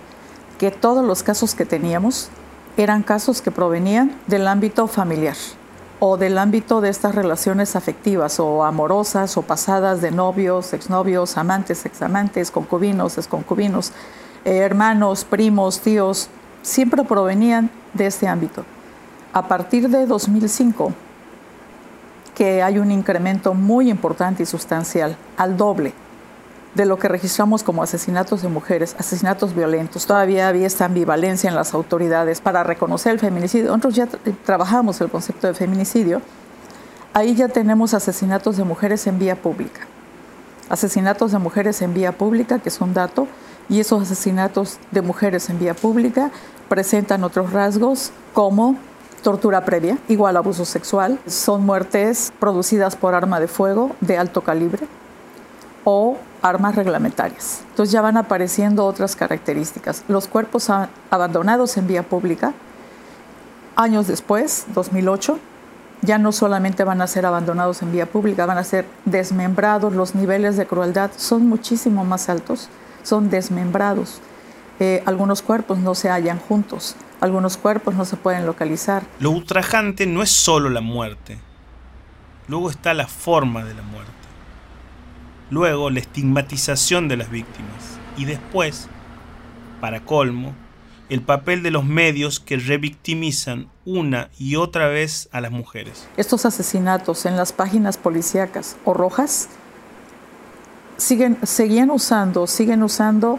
que 0.58 0.70
todos 0.70 1.04
los 1.04 1.22
casos 1.22 1.54
que 1.54 1.64
teníamos 1.64 2.28
eran 2.76 3.02
casos 3.02 3.42
que 3.42 3.50
provenían 3.50 4.16
del 4.26 4.46
ámbito 4.46 4.86
familiar 4.86 5.36
o 5.98 6.18
del 6.18 6.36
ámbito 6.36 6.80
de 6.80 6.90
estas 6.90 7.14
relaciones 7.14 7.74
afectivas 7.74 8.38
o 8.38 8.64
amorosas 8.64 9.36
o 9.38 9.42
pasadas 9.42 10.02
de 10.02 10.10
novios, 10.10 10.74
exnovios, 10.74 11.38
amantes, 11.38 11.86
examantes, 11.86 12.50
concubinos, 12.50 13.16
exconcubinos, 13.16 13.92
hermanos, 14.54 15.24
primos, 15.24 15.80
tíos, 15.80 16.28
siempre 16.62 17.02
provenían 17.04 17.70
de 17.94 18.06
este 18.06 18.28
ámbito. 18.28 18.64
A 19.32 19.48
partir 19.48 19.88
de 19.88 20.06
2005, 20.06 20.92
que 22.34 22.62
hay 22.62 22.78
un 22.78 22.90
incremento 22.90 23.54
muy 23.54 23.90
importante 23.90 24.42
y 24.42 24.46
sustancial, 24.46 25.16
al 25.36 25.56
doble 25.56 25.94
de 26.74 26.84
lo 26.84 26.98
que 26.98 27.08
registramos 27.08 27.62
como 27.62 27.82
asesinatos 27.82 28.42
de 28.42 28.48
mujeres, 28.48 28.94
asesinatos 28.98 29.54
violentos. 29.54 30.06
Todavía 30.06 30.46
había 30.46 30.66
esta 30.66 30.84
ambivalencia 30.84 31.48
en 31.48 31.56
las 31.56 31.72
autoridades 31.72 32.42
para 32.42 32.62
reconocer 32.62 33.12
el 33.12 33.18
feminicidio. 33.18 33.68
Nosotros 33.68 33.94
ya 33.94 34.06
trabajamos 34.44 35.00
el 35.00 35.08
concepto 35.08 35.46
de 35.46 35.54
feminicidio. 35.54 36.20
Ahí 37.14 37.34
ya 37.34 37.48
tenemos 37.48 37.94
asesinatos 37.94 38.58
de 38.58 38.64
mujeres 38.64 39.06
en 39.06 39.18
vía 39.18 39.36
pública. 39.36 39.80
Asesinatos 40.68 41.32
de 41.32 41.38
mujeres 41.38 41.80
en 41.80 41.94
vía 41.94 42.12
pública, 42.12 42.58
que 42.58 42.68
es 42.68 42.78
un 42.82 42.92
dato, 42.92 43.26
y 43.68 43.80
esos 43.80 44.02
asesinatos 44.02 44.78
de 44.90 45.02
mujeres 45.02 45.50
en 45.50 45.58
vía 45.58 45.74
pública 45.74 46.30
presentan 46.68 47.24
otros 47.24 47.52
rasgos 47.52 48.12
como 48.32 48.76
tortura 49.22 49.64
previa, 49.64 49.98
igual 50.08 50.36
abuso 50.36 50.64
sexual, 50.64 51.18
son 51.26 51.66
muertes 51.66 52.32
producidas 52.38 52.96
por 52.96 53.14
arma 53.14 53.40
de 53.40 53.48
fuego 53.48 53.90
de 54.00 54.18
alto 54.18 54.42
calibre 54.42 54.86
o 55.84 56.16
armas 56.42 56.76
reglamentarias. 56.76 57.62
Entonces 57.70 57.92
ya 57.92 58.02
van 58.02 58.16
apareciendo 58.16 58.84
otras 58.84 59.16
características. 59.16 60.04
Los 60.08 60.28
cuerpos 60.28 60.70
abandonados 61.10 61.76
en 61.76 61.86
vía 61.86 62.02
pública, 62.02 62.52
años 63.74 64.06
después, 64.06 64.66
2008, 64.74 65.38
ya 66.02 66.18
no 66.18 66.30
solamente 66.32 66.84
van 66.84 67.00
a 67.00 67.06
ser 67.06 67.26
abandonados 67.26 67.82
en 67.82 67.92
vía 67.92 68.06
pública, 68.06 68.46
van 68.46 68.58
a 68.58 68.64
ser 68.64 68.86
desmembrados, 69.04 69.92
los 69.92 70.14
niveles 70.14 70.56
de 70.56 70.66
crueldad 70.66 71.10
son 71.16 71.48
muchísimo 71.48 72.04
más 72.04 72.28
altos, 72.28 72.68
son 73.06 73.30
desmembrados. 73.30 74.20
Eh, 74.80 75.02
algunos 75.06 75.40
cuerpos 75.40 75.78
no 75.78 75.94
se 75.94 76.10
hallan 76.10 76.38
juntos, 76.38 76.96
algunos 77.20 77.56
cuerpos 77.56 77.94
no 77.94 78.04
se 78.04 78.16
pueden 78.16 78.44
localizar. 78.44 79.04
Lo 79.20 79.30
ultrajante 79.30 80.06
no 80.06 80.22
es 80.22 80.30
solo 80.30 80.68
la 80.68 80.82
muerte, 80.82 81.38
luego 82.48 82.68
está 82.68 82.92
la 82.92 83.06
forma 83.06 83.64
de 83.64 83.74
la 83.74 83.82
muerte, 83.82 84.10
luego 85.50 85.88
la 85.88 86.00
estigmatización 86.00 87.08
de 87.08 87.16
las 87.16 87.30
víctimas 87.30 87.98
y 88.18 88.26
después, 88.26 88.88
para 89.80 90.04
colmo, 90.04 90.54
el 91.08 91.22
papel 91.22 91.62
de 91.62 91.70
los 91.70 91.84
medios 91.84 92.40
que 92.40 92.56
revictimizan 92.56 93.68
una 93.84 94.28
y 94.36 94.56
otra 94.56 94.88
vez 94.88 95.28
a 95.30 95.40
las 95.40 95.52
mujeres. 95.52 96.08
Estos 96.16 96.44
asesinatos 96.44 97.24
en 97.24 97.36
las 97.36 97.52
páginas 97.52 97.96
policíacas 97.96 98.76
o 98.84 98.92
rojas 98.92 99.48
siguen, 100.96 101.38
seguían 101.42 101.90
usando, 101.90 102.46
siguen 102.46 102.82
usando 102.82 103.38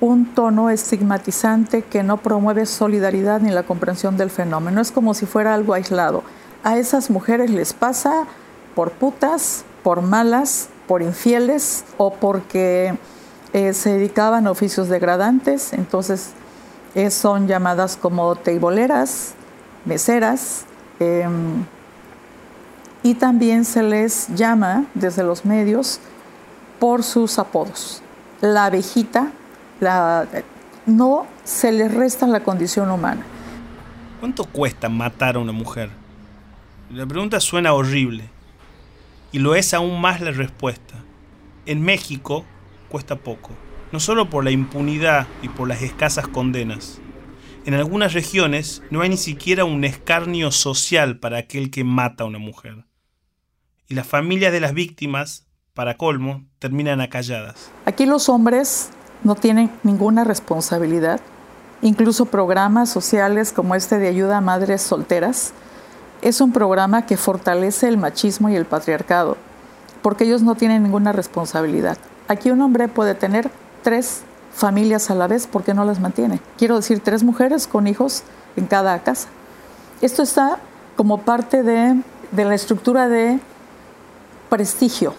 un 0.00 0.26
tono 0.34 0.68
estigmatizante 0.68 1.82
que 1.82 2.02
no 2.02 2.16
promueve 2.16 2.66
solidaridad 2.66 3.40
ni 3.40 3.50
la 3.50 3.62
comprensión 3.62 4.16
del 4.16 4.30
fenómeno. 4.30 4.80
Es 4.80 4.90
como 4.90 5.14
si 5.14 5.26
fuera 5.26 5.54
algo 5.54 5.74
aislado. 5.74 6.24
A 6.64 6.76
esas 6.76 7.08
mujeres 7.08 7.50
les 7.50 7.72
pasa 7.72 8.26
por 8.74 8.90
putas, 8.90 9.64
por 9.82 10.02
malas, 10.02 10.68
por 10.88 11.02
infieles 11.02 11.84
o 11.98 12.14
porque 12.14 12.96
eh, 13.52 13.72
se 13.74 13.90
dedicaban 13.90 14.46
a 14.46 14.50
oficios 14.50 14.88
degradantes. 14.88 15.72
Entonces 15.72 16.30
eh, 16.94 17.10
son 17.10 17.46
llamadas 17.46 17.96
como 17.96 18.34
teiboleras, 18.34 19.34
meseras. 19.84 20.64
Em, 20.98 21.64
y 23.04 23.14
también 23.14 23.64
se 23.64 23.82
les 23.82 24.28
llama 24.34 24.84
desde 24.94 25.22
los 25.22 25.44
medios 25.44 26.00
por 26.82 27.04
sus 27.04 27.38
apodos. 27.38 28.02
La 28.40 28.64
abejita, 28.64 29.30
no 30.84 31.28
se 31.44 31.70
le 31.70 31.88
resta 31.88 32.26
la 32.26 32.42
condición 32.42 32.90
humana. 32.90 33.24
¿Cuánto 34.18 34.42
cuesta 34.42 34.88
matar 34.88 35.36
a 35.36 35.38
una 35.38 35.52
mujer? 35.52 35.90
La 36.90 37.06
pregunta 37.06 37.38
suena 37.38 37.72
horrible. 37.72 38.24
Y 39.30 39.38
lo 39.38 39.54
es 39.54 39.74
aún 39.74 40.00
más 40.00 40.20
la 40.20 40.32
respuesta. 40.32 40.96
En 41.66 41.82
México 41.82 42.44
cuesta 42.88 43.14
poco. 43.14 43.50
No 43.92 44.00
solo 44.00 44.28
por 44.28 44.42
la 44.42 44.50
impunidad 44.50 45.28
y 45.40 45.50
por 45.50 45.68
las 45.68 45.82
escasas 45.82 46.26
condenas. 46.26 47.00
En 47.64 47.74
algunas 47.74 48.12
regiones 48.12 48.82
no 48.90 49.02
hay 49.02 49.10
ni 49.10 49.18
siquiera 49.18 49.64
un 49.64 49.84
escarnio 49.84 50.50
social 50.50 51.20
para 51.20 51.38
aquel 51.38 51.70
que 51.70 51.84
mata 51.84 52.24
a 52.24 52.26
una 52.26 52.40
mujer. 52.40 52.86
Y 53.86 53.94
las 53.94 54.08
familias 54.08 54.50
de 54.50 54.58
las 54.58 54.74
víctimas, 54.74 55.46
para 55.74 55.96
colmo, 55.96 56.44
terminan 56.58 57.00
acalladas. 57.00 57.70
Aquí 57.86 58.06
los 58.06 58.28
hombres 58.28 58.90
no 59.24 59.34
tienen 59.34 59.70
ninguna 59.82 60.24
responsabilidad. 60.24 61.20
Incluso 61.80 62.26
programas 62.26 62.90
sociales 62.90 63.52
como 63.52 63.74
este 63.74 63.98
de 63.98 64.08
ayuda 64.08 64.38
a 64.38 64.40
madres 64.40 64.82
solteras 64.82 65.52
es 66.20 66.40
un 66.40 66.52
programa 66.52 67.06
que 67.06 67.16
fortalece 67.16 67.88
el 67.88 67.96
machismo 67.96 68.48
y 68.48 68.54
el 68.54 68.66
patriarcado, 68.66 69.36
porque 70.02 70.24
ellos 70.24 70.42
no 70.42 70.54
tienen 70.54 70.82
ninguna 70.82 71.12
responsabilidad. 71.12 71.98
Aquí 72.28 72.50
un 72.50 72.60
hombre 72.60 72.86
puede 72.86 73.14
tener 73.14 73.50
tres 73.82 74.22
familias 74.54 75.10
a 75.10 75.14
la 75.14 75.26
vez 75.26 75.48
porque 75.48 75.74
no 75.74 75.84
las 75.84 75.98
mantiene. 75.98 76.40
Quiero 76.58 76.76
decir, 76.76 77.00
tres 77.00 77.24
mujeres 77.24 77.66
con 77.66 77.88
hijos 77.88 78.22
en 78.56 78.66
cada 78.66 78.98
casa. 79.00 79.28
Esto 80.00 80.22
está 80.22 80.58
como 80.96 81.22
parte 81.22 81.62
de, 81.62 82.00
de 82.30 82.44
la 82.44 82.54
estructura 82.54 83.08
de 83.08 83.40
prestigio. 84.48 85.14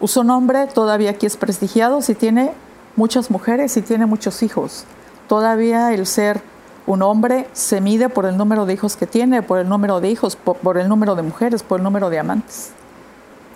Un 0.00 0.30
hombre 0.30 0.66
todavía 0.66 1.10
aquí 1.10 1.26
es 1.26 1.36
prestigiado 1.36 2.02
si 2.02 2.14
tiene 2.14 2.52
muchas 2.96 3.30
mujeres 3.30 3.76
y 3.76 3.82
tiene 3.82 4.06
muchos 4.06 4.42
hijos. 4.42 4.84
Todavía 5.28 5.92
el 5.92 6.06
ser 6.06 6.42
un 6.86 7.02
hombre 7.02 7.48
se 7.52 7.80
mide 7.80 8.08
por 8.08 8.26
el 8.26 8.36
número 8.36 8.66
de 8.66 8.74
hijos 8.74 8.96
que 8.96 9.06
tiene, 9.06 9.42
por 9.42 9.58
el 9.58 9.68
número 9.68 10.00
de 10.00 10.10
hijos, 10.10 10.36
por, 10.36 10.56
por 10.56 10.76
el 10.76 10.88
número 10.88 11.14
de 11.14 11.22
mujeres, 11.22 11.62
por 11.62 11.80
el 11.80 11.84
número 11.84 12.10
de 12.10 12.18
amantes. 12.18 12.70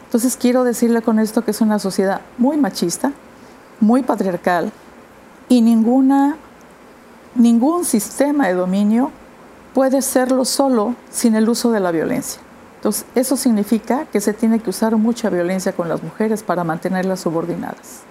Entonces 0.06 0.36
quiero 0.36 0.64
decirle 0.64 1.02
con 1.02 1.18
esto 1.18 1.44
que 1.44 1.50
es 1.50 1.60
una 1.60 1.78
sociedad 1.78 2.22
muy 2.38 2.56
machista, 2.56 3.12
muy 3.80 4.02
patriarcal, 4.02 4.72
y 5.48 5.60
ninguna, 5.60 6.36
ningún 7.34 7.84
sistema 7.84 8.48
de 8.48 8.54
dominio 8.54 9.10
puede 9.74 10.02
serlo 10.02 10.44
solo 10.44 10.94
sin 11.10 11.34
el 11.34 11.48
uso 11.48 11.70
de 11.70 11.80
la 11.80 11.90
violencia. 11.90 12.40
Entonces, 12.78 13.06
eso 13.16 13.36
significa 13.36 14.06
que 14.06 14.20
se 14.20 14.32
tiene 14.32 14.60
que 14.60 14.70
usar 14.70 14.96
mucha 14.96 15.30
violencia 15.30 15.72
con 15.72 15.88
las 15.88 16.00
mujeres 16.00 16.44
para 16.44 16.62
mantenerlas 16.62 17.18
subordinadas. 17.18 18.02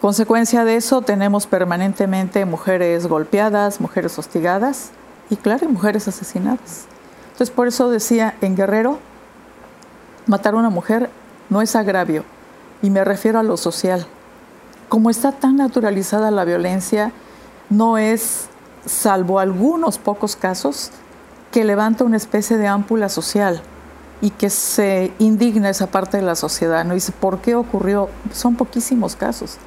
Consecuencia 0.00 0.64
de 0.64 0.76
eso, 0.76 1.02
tenemos 1.02 1.46
permanentemente 1.46 2.46
mujeres 2.46 3.06
golpeadas, 3.06 3.82
mujeres 3.82 4.18
hostigadas 4.18 4.90
y, 5.28 5.36
claro, 5.36 5.68
mujeres 5.68 6.08
asesinadas. 6.08 6.86
Entonces, 7.32 7.50
por 7.50 7.68
eso 7.68 7.90
decía 7.90 8.34
en 8.40 8.56
Guerrero, 8.56 8.98
matar 10.26 10.54
a 10.54 10.56
una 10.56 10.70
mujer 10.70 11.10
no 11.50 11.60
es 11.60 11.76
agravio, 11.76 12.24
y 12.80 12.88
me 12.88 13.04
refiero 13.04 13.38
a 13.38 13.42
lo 13.42 13.58
social, 13.58 14.06
como 14.88 15.10
está 15.10 15.32
tan 15.32 15.56
naturalizada 15.56 16.30
la 16.30 16.44
violencia, 16.44 17.12
no 17.68 17.98
es, 17.98 18.46
salvo 18.86 19.38
algunos 19.38 19.98
pocos 19.98 20.34
casos, 20.34 20.90
que 21.52 21.64
levanta 21.64 22.02
una 22.02 22.16
especie 22.16 22.56
de 22.56 22.66
ámpula 22.66 23.08
social 23.08 23.62
y 24.20 24.30
que 24.30 24.50
se 24.50 25.12
indigna 25.18 25.68
esa 25.70 25.88
parte 25.88 26.16
de 26.16 26.22
la 26.22 26.34
sociedad. 26.34 26.84
¿no? 26.84 26.94
Dice, 26.94 27.12
¿por 27.12 27.40
qué 27.40 27.54
ocurrió? 27.54 28.08
Son 28.32 28.56
poquísimos 28.56 29.14
casos. 29.14 29.58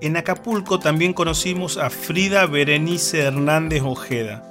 En 0.00 0.16
Acapulco 0.16 0.80
también 0.80 1.12
conocimos 1.12 1.76
a 1.76 1.90
Frida 1.90 2.46
Berenice 2.46 3.20
Hernández 3.20 3.82
Ojeda, 3.82 4.42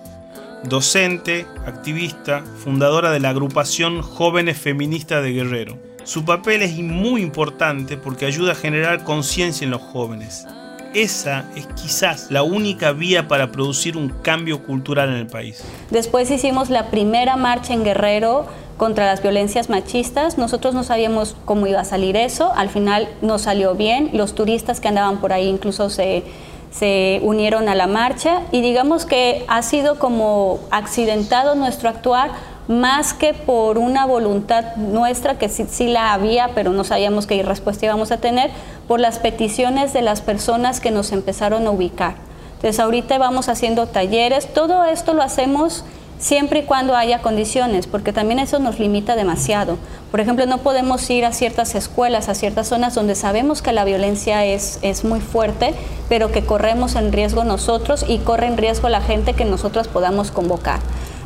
docente, 0.63 1.45
activista, 1.65 2.43
fundadora 2.63 3.11
de 3.11 3.19
la 3.19 3.29
agrupación 3.29 4.01
Jóvenes 4.01 4.57
Feministas 4.57 5.23
de 5.23 5.33
Guerrero. 5.33 5.77
Su 6.05 6.23
papel 6.23 6.61
es 6.61 6.77
muy 6.77 7.21
importante 7.21 7.97
porque 7.97 8.25
ayuda 8.25 8.53
a 8.53 8.55
generar 8.55 9.03
conciencia 9.03 9.65
en 9.65 9.71
los 9.71 9.81
jóvenes. 9.81 10.47
Esa 10.93 11.45
es 11.55 11.67
quizás 11.67 12.29
la 12.31 12.43
única 12.43 12.91
vía 12.91 13.29
para 13.29 13.50
producir 13.53 13.95
un 13.95 14.10
cambio 14.10 14.62
cultural 14.63 15.07
en 15.10 15.15
el 15.15 15.27
país. 15.27 15.63
Después 15.89 16.29
hicimos 16.29 16.69
la 16.69 16.89
primera 16.89 17.38
marcha 17.38 17.73
en 17.73 17.86
Guerrero 17.86 18.45
contra 18.75 19.06
las 19.06 19.21
violencias 19.21 19.69
machistas. 19.69 20.38
Nosotros 20.38 20.73
no 20.73 20.84
sabíamos 20.84 21.38
cómo 21.45 21.65
iba 21.65 21.80
a 21.80 21.86
salir 21.86 22.17
eso. 22.17 22.51
Al 22.56 22.67
final 22.67 23.08
nos 23.21 23.43
salió 23.43 23.73
bien. 23.73 24.10
Los 24.12 24.36
turistas 24.36 24.82
que 24.82 24.89
andaban 24.89 25.21
por 25.21 25.32
ahí 25.32 25.47
incluso 25.47 25.89
se, 25.89 26.23
se 26.71 27.21
unieron 27.23 27.69
a 27.69 27.75
la 27.75 27.88
marcha. 27.88 28.41
Y 28.51 28.60
digamos 28.60 29.06
que 29.06 29.45
ha 29.47 29.62
sido 29.62 29.97
como 29.97 30.60
accidentado 30.71 31.56
nuestro 31.56 31.88
actuar 31.88 32.32
más 32.71 33.13
que 33.13 33.34
por 33.34 33.77
una 33.77 34.06
voluntad 34.06 34.75
nuestra, 34.77 35.38
que 35.38 35.49
sí, 35.49 35.88
la 35.88 36.13
había, 36.13 36.49
pero 36.56 36.71
no 36.71 36.84
sabíamos 36.84 37.27
qué 37.27 37.43
respuesta 37.43 37.86
íbamos 37.86 38.12
a 38.12 38.17
tener, 38.17 38.51
por 38.91 38.99
las 38.99 39.19
peticiones 39.19 39.93
de 39.93 40.01
las 40.01 40.19
personas 40.19 40.82
que 40.82 40.91
nos 40.91 41.13
empezaron 41.13 41.65
a 41.65 41.71
ubicar. 41.71 42.15
Entonces 42.56 42.77
ahorita 42.77 43.17
vamos 43.19 43.47
haciendo 43.47 43.88
talleres, 43.88 44.54
todo 44.54 44.84
esto 44.84 45.13
lo 45.13 45.21
hacemos 45.21 45.86
siempre 46.19 46.60
y 46.60 46.63
cuando 46.63 46.97
haya 46.97 47.21
condiciones, 47.21 47.88
porque 47.88 48.12
también 48.12 48.39
eso 48.39 48.60
nos 48.60 48.80
limita 48.80 49.15
demasiado. 49.15 49.77
Por 50.12 50.19
ejemplo, 50.19 50.45
no 50.45 50.58
podemos 50.58 51.10
ir 51.10 51.23
a 51.23 51.32
ciertas 51.32 51.73
escuelas, 51.73 52.27
a 52.27 52.36
ciertas 52.36 52.67
zonas 52.67 52.93
donde 52.93 53.15
sabemos 53.15 53.62
que 53.62 53.71
la 53.71 53.86
violencia 53.86 54.43
es, 54.43 54.77
es 54.82 55.06
muy 55.06 55.21
fuerte, 55.21 55.73
pero 56.10 56.34
que 56.34 56.43
corremos 56.43 56.95
en 56.95 57.13
riesgo 57.13 57.45
nosotros 57.45 58.04
y 58.06 58.17
corre 58.17 58.47
en 58.47 58.58
riesgo 58.58 58.89
la 58.89 58.99
gente 58.99 59.36
que 59.36 59.45
nosotros 59.45 59.88
podamos 59.88 60.32
convocar. 60.32 60.82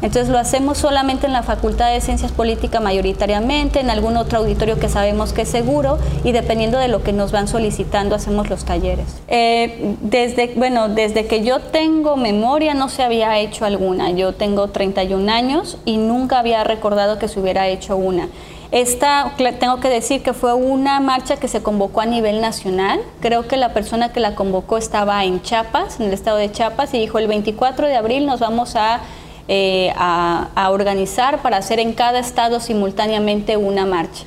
Entonces 0.05 0.29
lo 0.29 0.37
hacemos 0.37 0.77
solamente 0.77 1.25
en 1.25 1.33
la 1.33 1.41
Facultad 1.41 1.91
de 1.91 1.99
Ciencias 1.99 2.31
Políticas 2.31 2.79
mayoritariamente, 2.79 3.79
en 3.79 3.89
algún 3.89 4.17
otro 4.17 4.37
auditorio 4.37 4.79
que 4.79 4.87
sabemos 4.87 5.33
que 5.33 5.41
es 5.41 5.49
seguro 5.49 5.97
y 6.23 6.31
dependiendo 6.31 6.77
de 6.77 6.89
lo 6.89 7.01
que 7.01 7.11
nos 7.11 7.31
van 7.31 7.47
solicitando 7.47 8.13
hacemos 8.13 8.47
los 8.47 8.65
talleres. 8.65 9.07
Eh, 9.27 9.95
desde, 10.01 10.53
bueno, 10.57 10.89
desde 10.89 11.25
que 11.25 11.43
yo 11.43 11.59
tengo 11.59 12.17
memoria 12.17 12.75
no 12.75 12.87
se 12.87 13.01
había 13.01 13.39
hecho 13.39 13.65
alguna. 13.65 14.11
Yo 14.11 14.33
tengo 14.33 14.67
31 14.67 15.31
años 15.31 15.79
y 15.85 15.97
nunca 15.97 16.37
había 16.37 16.63
recordado 16.63 17.17
que 17.17 17.27
se 17.27 17.39
hubiera 17.39 17.67
hecho 17.67 17.97
una. 17.97 18.29
Esta, 18.71 19.33
tengo 19.59 19.79
que 19.79 19.89
decir 19.89 20.21
que 20.21 20.33
fue 20.33 20.53
una 20.53 20.99
marcha 20.99 21.37
que 21.37 21.47
se 21.47 21.63
convocó 21.63 22.01
a 22.01 22.05
nivel 22.05 22.41
nacional. 22.41 22.99
Creo 23.21 23.47
que 23.47 23.57
la 23.57 23.73
persona 23.73 24.13
que 24.13 24.19
la 24.19 24.35
convocó 24.35 24.77
estaba 24.77 25.23
en 25.25 25.41
Chiapas, 25.41 25.99
en 25.99 26.07
el 26.07 26.13
estado 26.13 26.37
de 26.37 26.51
Chiapas, 26.51 26.93
y 26.93 26.99
dijo 26.99 27.17
el 27.17 27.27
24 27.27 27.87
de 27.87 27.95
abril 27.95 28.27
nos 28.27 28.39
vamos 28.39 28.75
a 28.75 29.01
eh, 29.47 29.93
a, 29.95 30.69
organizar 30.71 31.41
para 31.41 31.57
hacer 31.57 31.79
en 31.79 31.93
cada 31.93 32.19
estado 32.19 32.59
simultáneamente 32.59 33.57
una 33.57 33.85
marcha. 33.85 34.23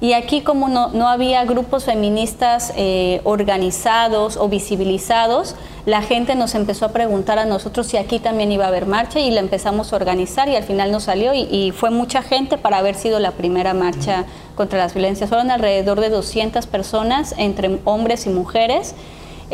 Y 0.00 0.14
aquí 0.14 0.40
como 0.40 0.68
no, 0.68 0.88
no 0.88 1.08
había 1.08 1.44
grupos 1.44 1.84
feministas 1.84 2.72
eh, 2.76 3.20
organizados 3.22 4.36
o 4.36 4.48
visibilizados, 4.48 5.54
la 5.86 6.02
gente 6.02 6.34
nos 6.34 6.54
empezó 6.54 6.86
a 6.86 6.88
preguntar 6.88 7.38
a 7.38 7.44
nosotros 7.44 7.86
si 7.86 7.98
aquí 7.98 8.18
también 8.18 8.50
iba 8.50 8.64
a 8.64 8.68
haber 8.68 8.86
marcha 8.86 9.20
y 9.20 9.30
la 9.30 9.40
empezamos 9.40 9.92
a 9.92 9.96
organizar 9.96 10.48
y 10.48 10.56
al 10.56 10.64
final 10.64 10.90
nos 10.90 11.04
salió 11.04 11.34
y, 11.34 11.42
y 11.42 11.70
fue 11.70 11.90
mucha 11.90 12.22
gente 12.22 12.58
para 12.58 12.78
haber 12.78 12.94
sido 12.94 13.20
la 13.20 13.32
primera 13.32 13.74
marcha 13.74 14.24
contra 14.56 14.78
las 14.78 14.94
violencias. 14.94 15.28
Fueron 15.28 15.50
alrededor 15.50 16.00
de 16.00 16.08
200 16.08 16.66
personas 16.66 17.34
entre 17.36 17.78
hombres 17.84 18.26
y 18.26 18.30
mujeres 18.30 18.94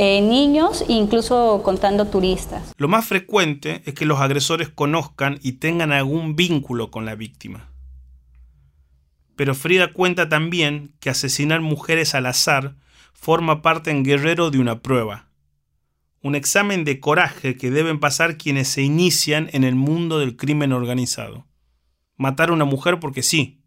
eh, 0.01 0.21
niños 0.21 0.85
e 0.89 0.93
incluso 0.93 1.61
contando 1.65 2.07
turistas. 2.07 2.73
Lo 2.77 2.87
más 2.87 3.05
frecuente 3.05 3.83
es 3.85 3.95
que 3.95 4.07
los 4.07 4.21
agresores 4.21 4.69
conozcan 4.69 5.41
y 5.43 5.55
tengan 5.55 5.91
algún 5.91 6.37
vínculo 6.37 6.93
con 6.93 7.05
la 7.05 7.17
víctima. 7.17 7.69
Pero 9.35 9.57
Frida 9.57 9.93
cuenta 9.93 10.29
también 10.29 10.95
que 11.01 11.11
asesinar 11.11 11.63
mujeres 11.63 12.15
al 12.15 12.27
azar 12.27 12.77
forma 13.13 13.61
parte 13.61 13.91
en 13.91 14.05
Guerrero 14.05 14.53
de 14.53 14.61
una 14.61 14.83
prueba, 14.83 15.27
un 16.23 16.37
examen 16.37 16.85
de 16.85 17.01
coraje 17.01 17.57
que 17.57 17.73
deben 17.73 17.99
pasar 17.99 18.37
quienes 18.37 18.69
se 18.69 18.83
inician 18.83 19.51
en 19.53 19.65
el 19.65 19.75
mundo 19.75 20.21
del 20.21 20.37
crimen 20.37 20.73
organizado. 20.73 21.45
Matar 22.17 22.51
a 22.51 22.53
una 22.53 22.65
mujer 22.65 23.01
porque 23.01 23.25
sí, 23.25 23.63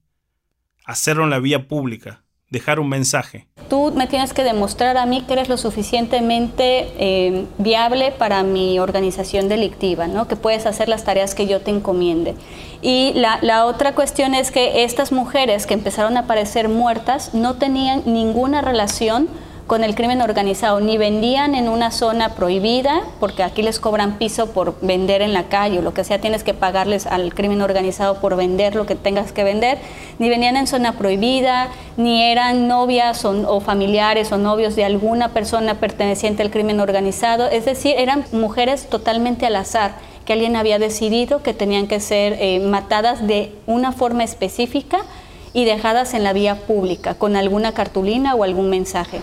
hacerlo 0.85 1.25
en 1.25 1.29
la 1.29 1.39
vía 1.39 1.67
pública, 1.67 2.20
dejar 2.51 2.79
un 2.79 2.89
mensaje. 2.89 3.47
Tú 3.69 3.93
me 3.95 4.05
tienes 4.05 4.33
que 4.33 4.43
demostrar 4.43 4.97
a 4.97 5.05
mí 5.05 5.23
que 5.25 5.33
eres 5.33 5.47
lo 5.47 5.57
suficientemente 5.57 6.89
eh, 6.97 7.45
viable 7.57 8.11
para 8.11 8.43
mi 8.43 8.77
organización 8.79 9.47
delictiva, 9.47 10.07
¿no? 10.07 10.27
que 10.27 10.35
puedes 10.35 10.65
hacer 10.65 10.89
las 10.89 11.05
tareas 11.05 11.33
que 11.33 11.47
yo 11.47 11.61
te 11.61 11.71
encomiende. 11.71 12.35
Y 12.81 13.13
la, 13.15 13.39
la 13.41 13.65
otra 13.65 13.95
cuestión 13.95 14.35
es 14.35 14.51
que 14.51 14.83
estas 14.83 15.13
mujeres 15.13 15.65
que 15.65 15.73
empezaron 15.73 16.17
a 16.17 16.21
aparecer 16.21 16.67
muertas 16.67 17.33
no 17.33 17.55
tenían 17.55 18.03
ninguna 18.05 18.61
relación 18.61 19.29
con 19.71 19.85
el 19.85 19.95
crimen 19.95 20.21
organizado, 20.21 20.81
ni 20.81 20.97
vendían 20.97 21.55
en 21.55 21.69
una 21.69 21.91
zona 21.91 22.35
prohibida, 22.35 23.03
porque 23.21 23.41
aquí 23.41 23.61
les 23.61 23.79
cobran 23.79 24.17
piso 24.17 24.47
por 24.47 24.77
vender 24.81 25.21
en 25.21 25.31
la 25.31 25.45
calle 25.45 25.81
lo 25.81 25.93
que 25.93 26.03
sea, 26.03 26.19
tienes 26.19 26.43
que 26.43 26.53
pagarles 26.53 27.07
al 27.07 27.33
crimen 27.33 27.61
organizado 27.61 28.15
por 28.15 28.35
vender 28.35 28.75
lo 28.75 28.85
que 28.85 28.95
tengas 28.95 29.31
que 29.31 29.45
vender, 29.45 29.77
ni 30.19 30.27
venían 30.27 30.57
en 30.57 30.67
zona 30.67 30.97
prohibida, 30.97 31.69
ni 31.95 32.21
eran 32.21 32.67
novias 32.67 33.23
o, 33.23 33.61
familiares 33.61 34.33
o 34.33 34.37
novios 34.37 34.75
de 34.75 34.83
alguna 34.83 35.29
persona 35.29 35.75
perteneciente 35.75 36.43
al 36.43 36.51
crimen 36.51 36.81
organizado, 36.81 37.47
es 37.47 37.63
decir, 37.63 37.95
eran 37.97 38.25
mujeres 38.33 38.89
totalmente 38.89 39.45
al 39.45 39.55
azar 39.55 39.95
que 40.25 40.33
alguien 40.33 40.57
había 40.57 40.79
decidido 40.79 41.43
que 41.43 41.53
tenían 41.53 41.87
que 41.87 42.01
ser 42.01 42.35
eh, 42.41 42.59
matadas 42.59 43.25
de 43.25 43.53
una 43.67 43.93
forma 43.93 44.25
específica 44.25 45.05
y 45.53 45.63
dejadas 45.63 46.13
en 46.13 46.25
la 46.25 46.33
vía 46.33 46.55
pública 46.55 47.15
con 47.15 47.37
alguna 47.37 47.73
cartulina 47.73 48.35
o 48.35 48.43
algún 48.43 48.69
mensaje. 48.69 49.21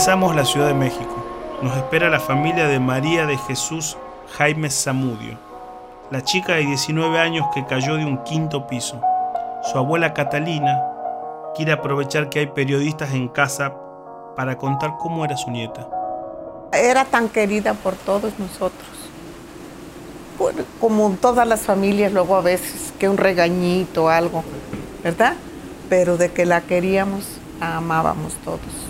Regresamos 0.00 0.32
a 0.32 0.34
la 0.34 0.46
Ciudad 0.46 0.68
de 0.68 0.72
México. 0.72 1.14
Nos 1.60 1.76
espera 1.76 2.08
la 2.08 2.20
familia 2.20 2.66
de 2.66 2.80
María 2.80 3.26
de 3.26 3.36
Jesús 3.36 3.98
Jaime 4.38 4.70
Zamudio, 4.70 5.36
la 6.10 6.24
chica 6.24 6.54
de 6.54 6.64
19 6.64 7.18
años 7.18 7.46
que 7.52 7.66
cayó 7.66 7.96
de 7.96 8.06
un 8.06 8.16
quinto 8.24 8.66
piso. 8.66 8.98
Su 9.62 9.76
abuela 9.76 10.14
Catalina 10.14 10.80
quiere 11.54 11.72
aprovechar 11.72 12.30
que 12.30 12.38
hay 12.38 12.46
periodistas 12.46 13.12
en 13.12 13.28
casa 13.28 13.74
para 14.36 14.56
contar 14.56 14.96
cómo 14.98 15.22
era 15.22 15.36
su 15.36 15.50
nieta. 15.50 15.86
Era 16.72 17.04
tan 17.04 17.28
querida 17.28 17.74
por 17.74 17.94
todos 17.94 18.32
nosotros. 18.38 18.88
Por- 20.38 20.64
como 20.80 21.10
todas 21.20 21.46
las 21.46 21.60
familias, 21.60 22.10
luego 22.10 22.36
a 22.36 22.40
veces 22.40 22.94
que 22.98 23.06
un 23.06 23.18
regañito 23.18 24.04
o 24.04 24.08
algo, 24.08 24.44
¿verdad? 25.04 25.34
Pero 25.90 26.16
de 26.16 26.32
que 26.32 26.46
la 26.46 26.62
queríamos, 26.62 27.36
amábamos 27.60 28.32
todos. 28.42 28.89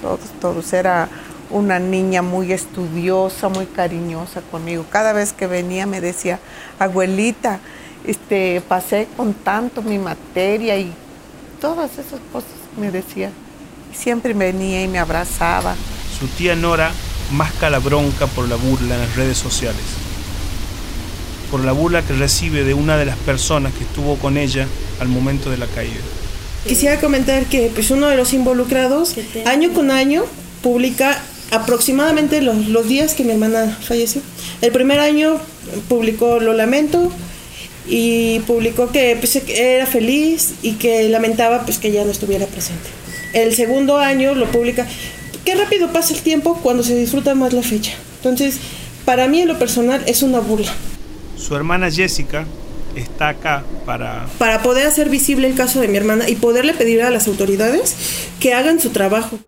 Todos, 0.00 0.20
todos. 0.40 0.72
Era 0.72 1.08
una 1.50 1.78
niña 1.78 2.22
muy 2.22 2.52
estudiosa, 2.52 3.48
muy 3.48 3.66
cariñosa 3.66 4.40
conmigo. 4.50 4.84
Cada 4.90 5.12
vez 5.12 5.32
que 5.32 5.46
venía 5.46 5.86
me 5.86 6.00
decía, 6.00 6.38
abuelita, 6.78 7.60
este, 8.06 8.62
pasé 8.66 9.08
con 9.16 9.34
tanto 9.34 9.82
mi 9.82 9.98
materia 9.98 10.78
y 10.78 10.92
todas 11.60 11.92
esas 11.92 12.20
cosas 12.32 12.50
me 12.78 12.90
decía. 12.90 13.30
Siempre 13.92 14.32
venía 14.34 14.82
y 14.82 14.88
me 14.88 14.98
abrazaba. 14.98 15.74
Su 16.18 16.28
tía 16.28 16.54
Nora 16.54 16.92
masca 17.32 17.70
la 17.70 17.78
bronca 17.78 18.26
por 18.28 18.48
la 18.48 18.56
burla 18.56 18.94
en 18.94 19.00
las 19.00 19.16
redes 19.16 19.38
sociales. 19.38 19.82
Por 21.50 21.64
la 21.64 21.72
burla 21.72 22.02
que 22.02 22.12
recibe 22.14 22.62
de 22.62 22.74
una 22.74 22.96
de 22.96 23.06
las 23.06 23.16
personas 23.16 23.72
que 23.74 23.82
estuvo 23.82 24.16
con 24.16 24.36
ella 24.36 24.66
al 25.00 25.08
momento 25.08 25.50
de 25.50 25.58
la 25.58 25.66
caída. 25.66 26.00
Quisiera 26.66 27.00
comentar 27.00 27.46
que 27.46 27.70
pues, 27.74 27.90
uno 27.90 28.08
de 28.08 28.16
los 28.16 28.32
involucrados, 28.32 29.14
año 29.46 29.72
con 29.72 29.90
año, 29.90 30.24
publica 30.62 31.20
aproximadamente 31.50 32.42
los, 32.42 32.68
los 32.68 32.86
días 32.88 33.14
que 33.14 33.24
mi 33.24 33.32
hermana 33.32 33.78
falleció. 33.82 34.22
El 34.60 34.72
primer 34.72 35.00
año 35.00 35.38
publicó 35.88 36.38
Lo 36.38 36.52
lamento 36.52 37.10
y 37.86 38.40
publicó 38.40 38.90
que 38.90 39.16
pues, 39.18 39.36
era 39.48 39.86
feliz 39.86 40.54
y 40.62 40.72
que 40.74 41.08
lamentaba 41.08 41.64
pues, 41.64 41.78
que 41.78 41.90
ya 41.90 42.04
no 42.04 42.10
estuviera 42.10 42.46
presente. 42.46 42.88
El 43.32 43.54
segundo 43.54 43.98
año 43.98 44.34
lo 44.34 44.46
publica. 44.46 44.86
Qué 45.44 45.54
rápido 45.54 45.92
pasa 45.92 46.14
el 46.14 46.20
tiempo 46.20 46.58
cuando 46.62 46.82
se 46.82 46.94
disfruta 46.94 47.34
más 47.34 47.52
la 47.52 47.62
fecha. 47.62 47.92
Entonces, 48.16 48.58
para 49.04 49.26
mí 49.28 49.40
en 49.40 49.48
lo 49.48 49.58
personal 49.58 50.02
es 50.06 50.22
una 50.22 50.40
burla. 50.40 50.72
Su 51.38 51.56
hermana 51.56 51.90
Jessica 51.90 52.46
está 52.96 53.28
acá 53.28 53.62
para 53.86 54.26
Para 54.38 54.62
poder 54.62 54.86
hacer 54.86 55.08
visible 55.08 55.48
el 55.48 55.54
caso 55.54 55.80
de 55.80 55.88
mi 55.88 55.96
hermana 55.96 56.28
y 56.28 56.36
poderle 56.36 56.74
pedir 56.74 57.02
a 57.02 57.10
las 57.10 57.28
autoridades 57.28 57.96
que 58.40 58.54
hagan 58.54 58.80
su 58.80 58.90
trabajo. 58.90 59.38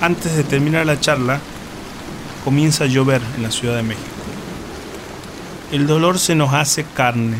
Antes 0.00 0.36
de 0.36 0.44
terminar 0.44 0.84
la 0.84 1.00
charla, 1.00 1.40
comienza 2.44 2.84
a 2.84 2.86
llover 2.88 3.22
en 3.36 3.42
la 3.42 3.50
Ciudad 3.50 3.76
de 3.76 3.82
México. 3.82 4.06
El 5.72 5.86
dolor 5.86 6.18
se 6.18 6.34
nos 6.34 6.52
hace 6.52 6.84
carne. 6.84 7.38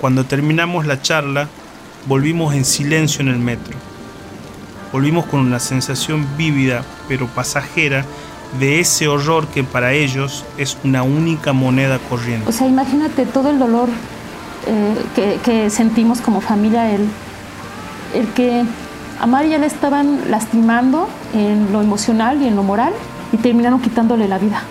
Cuando 0.00 0.24
terminamos 0.24 0.86
la 0.86 1.00
charla, 1.00 1.48
volvimos 2.06 2.54
en 2.54 2.64
silencio 2.64 3.20
en 3.20 3.28
el 3.28 3.38
metro. 3.38 3.76
Volvimos 4.92 5.26
con 5.26 5.40
una 5.40 5.60
sensación 5.60 6.26
vívida, 6.36 6.84
pero 7.06 7.28
pasajera, 7.28 8.04
de 8.58 8.80
ese 8.80 9.08
horror 9.08 9.46
que 9.46 9.62
para 9.62 9.92
ellos 9.92 10.44
es 10.58 10.76
una 10.84 11.02
única 11.02 11.52
moneda 11.52 11.98
corriente. 12.08 12.48
O 12.48 12.52
sea, 12.52 12.66
imagínate 12.66 13.26
todo 13.26 13.50
el 13.50 13.58
dolor 13.58 13.88
eh, 14.66 14.94
que, 15.14 15.38
que 15.44 15.70
sentimos 15.70 16.20
como 16.20 16.40
familia, 16.40 16.92
el, 16.94 17.06
el 18.14 18.26
que 18.32 18.64
a 19.20 19.26
Mari 19.26 19.50
ya 19.50 19.58
le 19.58 19.66
estaban 19.66 20.30
lastimando 20.30 21.08
en 21.34 21.72
lo 21.72 21.82
emocional 21.82 22.42
y 22.42 22.48
en 22.48 22.56
lo 22.56 22.62
moral 22.62 22.92
y 23.32 23.36
terminaron 23.36 23.80
quitándole 23.80 24.26
la 24.26 24.38
vida. 24.38 24.62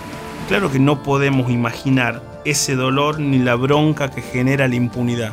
Claro 0.48 0.70
que 0.70 0.78
no 0.78 1.02
podemos 1.02 1.50
imaginar 1.50 2.22
ese 2.44 2.74
dolor 2.74 3.20
ni 3.20 3.38
la 3.38 3.54
bronca 3.54 4.10
que 4.10 4.22
genera 4.22 4.66
la 4.66 4.74
impunidad. 4.74 5.32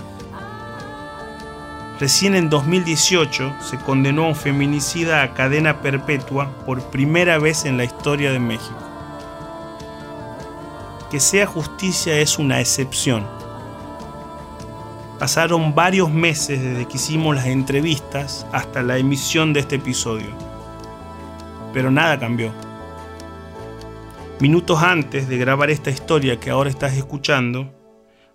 Recién 1.99 2.35
en 2.35 2.51
2018 2.51 3.55
se 3.59 3.77
condenó 3.79 4.25
a 4.25 4.27
un 4.27 4.35
feminicida 4.35 5.23
a 5.23 5.33
cadena 5.33 5.81
perpetua 5.81 6.47
por 6.63 6.79
primera 6.91 7.39
vez 7.39 7.65
en 7.65 7.75
la 7.75 7.85
historia 7.85 8.31
de 8.31 8.37
México. 8.37 8.77
Que 11.09 11.19
sea 11.19 11.47
justicia 11.47 12.19
es 12.19 12.37
una 12.37 12.59
excepción. 12.59 13.25
Pasaron 15.17 15.73
varios 15.73 16.11
meses 16.11 16.61
desde 16.61 16.87
que 16.87 16.97
hicimos 16.97 17.35
las 17.35 17.47
entrevistas 17.47 18.45
hasta 18.51 18.83
la 18.83 18.99
emisión 18.99 19.51
de 19.51 19.61
este 19.61 19.77
episodio. 19.77 20.27
Pero 21.73 21.89
nada 21.89 22.19
cambió. 22.19 22.51
Minutos 24.39 24.83
antes 24.83 25.27
de 25.27 25.37
grabar 25.39 25.71
esta 25.71 25.89
historia 25.89 26.39
que 26.39 26.51
ahora 26.51 26.69
estás 26.69 26.93
escuchando, 26.93 27.73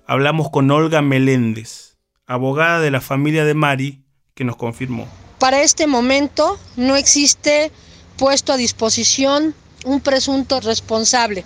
hablamos 0.05 0.51
con 0.51 0.69
Olga 0.73 1.01
Meléndez, 1.01 1.92
abogada 2.33 2.81
de 2.81 2.91
la 2.91 3.01
familia 3.01 3.45
de 3.45 3.55
Mari, 3.55 4.03
que 4.35 4.45
nos 4.45 4.57
confirmó. 4.57 5.07
Para 5.39 5.63
este 5.63 5.87
momento 5.87 6.59
no 6.77 6.97
existe 6.97 7.71
puesto 8.17 8.53
a 8.53 8.57
disposición 8.57 9.55
un 9.85 10.01
presunto 10.01 10.61
responsable. 10.61 11.45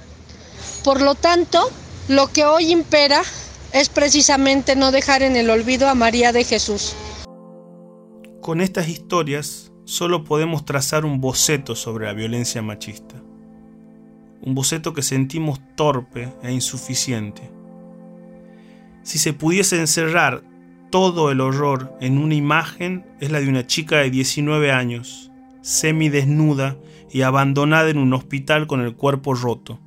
Por 0.84 1.00
lo 1.00 1.14
tanto, 1.14 1.70
lo 2.08 2.28
que 2.28 2.44
hoy 2.44 2.70
impera 2.70 3.22
es 3.72 3.88
precisamente 3.88 4.76
no 4.76 4.92
dejar 4.92 5.22
en 5.22 5.36
el 5.36 5.50
olvido 5.50 5.88
a 5.88 5.94
María 5.94 6.32
de 6.32 6.44
Jesús. 6.44 6.94
Con 8.40 8.60
estas 8.60 8.88
historias 8.88 9.72
solo 9.84 10.22
podemos 10.22 10.64
trazar 10.64 11.04
un 11.04 11.20
boceto 11.20 11.74
sobre 11.74 12.06
la 12.06 12.12
violencia 12.12 12.62
machista. 12.62 13.16
Un 14.40 14.54
boceto 14.54 14.92
que 14.92 15.02
sentimos 15.02 15.58
torpe 15.76 16.32
e 16.42 16.52
insuficiente. 16.52 17.50
Si 19.02 19.18
se 19.18 19.32
pudiese 19.32 19.80
encerrar 19.80 20.42
todo 20.90 21.30
el 21.30 21.40
horror 21.40 21.96
en 22.00 22.18
una 22.18 22.34
imagen, 22.34 23.06
es 23.20 23.30
la 23.30 23.40
de 23.40 23.48
una 23.48 23.66
chica 23.66 23.98
de 23.98 24.10
19 24.10 24.72
años, 24.72 25.30
semidesnuda 25.62 26.76
y 27.10 27.22
abandonada 27.22 27.90
en 27.90 27.98
un 27.98 28.12
hospital 28.12 28.66
con 28.66 28.80
el 28.80 28.94
cuerpo 28.94 29.34
roto. 29.34 29.80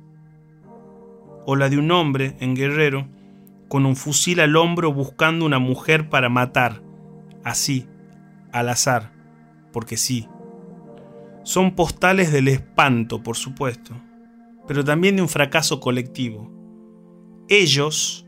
O 1.46 1.56
la 1.56 1.68
de 1.68 1.78
un 1.78 1.90
hombre 1.90 2.36
en 2.40 2.54
Guerrero 2.54 3.08
con 3.68 3.86
un 3.86 3.96
fusil 3.96 4.40
al 4.40 4.56
hombro 4.56 4.92
buscando 4.92 5.46
una 5.46 5.58
mujer 5.58 6.08
para 6.08 6.28
matar, 6.28 6.82
así, 7.44 7.86
al 8.52 8.68
azar, 8.68 9.12
porque 9.72 9.96
sí. 9.96 10.28
Son 11.44 11.74
postales 11.74 12.32
del 12.32 12.48
espanto, 12.48 13.22
por 13.22 13.36
supuesto, 13.36 13.94
pero 14.66 14.84
también 14.84 15.16
de 15.16 15.22
un 15.22 15.28
fracaso 15.28 15.80
colectivo. 15.80 16.50
Ellos 17.48 18.26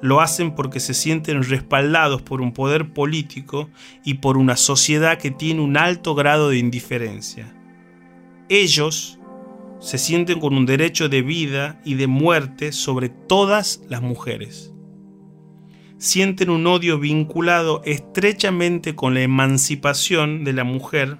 lo 0.00 0.20
hacen 0.20 0.54
porque 0.54 0.80
se 0.80 0.94
sienten 0.94 1.42
respaldados 1.42 2.22
por 2.22 2.40
un 2.40 2.52
poder 2.52 2.92
político 2.92 3.68
y 4.04 4.14
por 4.14 4.36
una 4.36 4.56
sociedad 4.56 5.18
que 5.18 5.30
tiene 5.30 5.60
un 5.60 5.76
alto 5.76 6.14
grado 6.14 6.50
de 6.50 6.58
indiferencia. 6.58 7.54
Ellos 8.48 9.18
se 9.80 9.98
sienten 9.98 10.40
con 10.40 10.54
un 10.54 10.66
derecho 10.66 11.08
de 11.08 11.22
vida 11.22 11.80
y 11.84 11.94
de 11.94 12.06
muerte 12.06 12.72
sobre 12.72 13.08
todas 13.08 13.82
las 13.88 14.02
mujeres. 14.02 14.72
Sienten 15.98 16.50
un 16.50 16.66
odio 16.66 16.98
vinculado 16.98 17.82
estrechamente 17.84 18.94
con 18.94 19.14
la 19.14 19.22
emancipación 19.22 20.44
de 20.44 20.52
la 20.52 20.64
mujer 20.64 21.18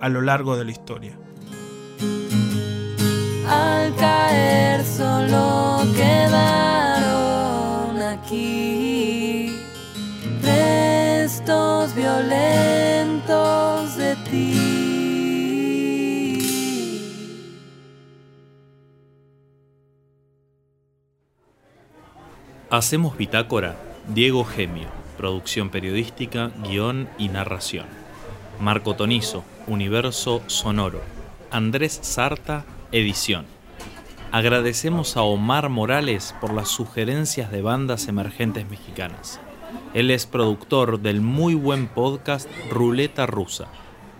a 0.00 0.08
lo 0.08 0.20
largo 0.20 0.56
de 0.56 0.64
la 0.64 0.70
historia. 0.72 1.18
Al 3.46 3.94
caer 3.96 4.84
solo 4.84 5.84
quedaron 5.94 6.69
aquí 8.30 9.50
restos 10.40 11.94
violentos 11.96 13.26
de 13.96 14.16
ti. 14.30 14.56
Hacemos 22.70 23.16
Bitácora, 23.16 23.76
Diego 24.06 24.44
Gemio, 24.44 24.86
producción 25.16 25.70
periodística, 25.70 26.52
guion 26.62 27.08
y 27.18 27.30
narración. 27.30 27.86
Marco 28.60 28.94
Tonizo, 28.94 29.42
Universo 29.66 30.40
Sonoro. 30.46 31.00
Andrés 31.50 31.98
Sarta, 32.02 32.64
edición. 32.92 33.46
Agradecemos 34.32 35.16
a 35.16 35.22
Omar 35.22 35.70
Morales 35.70 36.36
por 36.40 36.54
las 36.54 36.68
sugerencias 36.68 37.50
de 37.50 37.62
bandas 37.62 38.06
emergentes 38.06 38.64
mexicanas. 38.70 39.40
Él 39.92 40.12
es 40.12 40.26
productor 40.26 41.00
del 41.00 41.20
muy 41.20 41.56
buen 41.56 41.88
podcast 41.88 42.48
Ruleta 42.70 43.26
Rusa. 43.26 43.66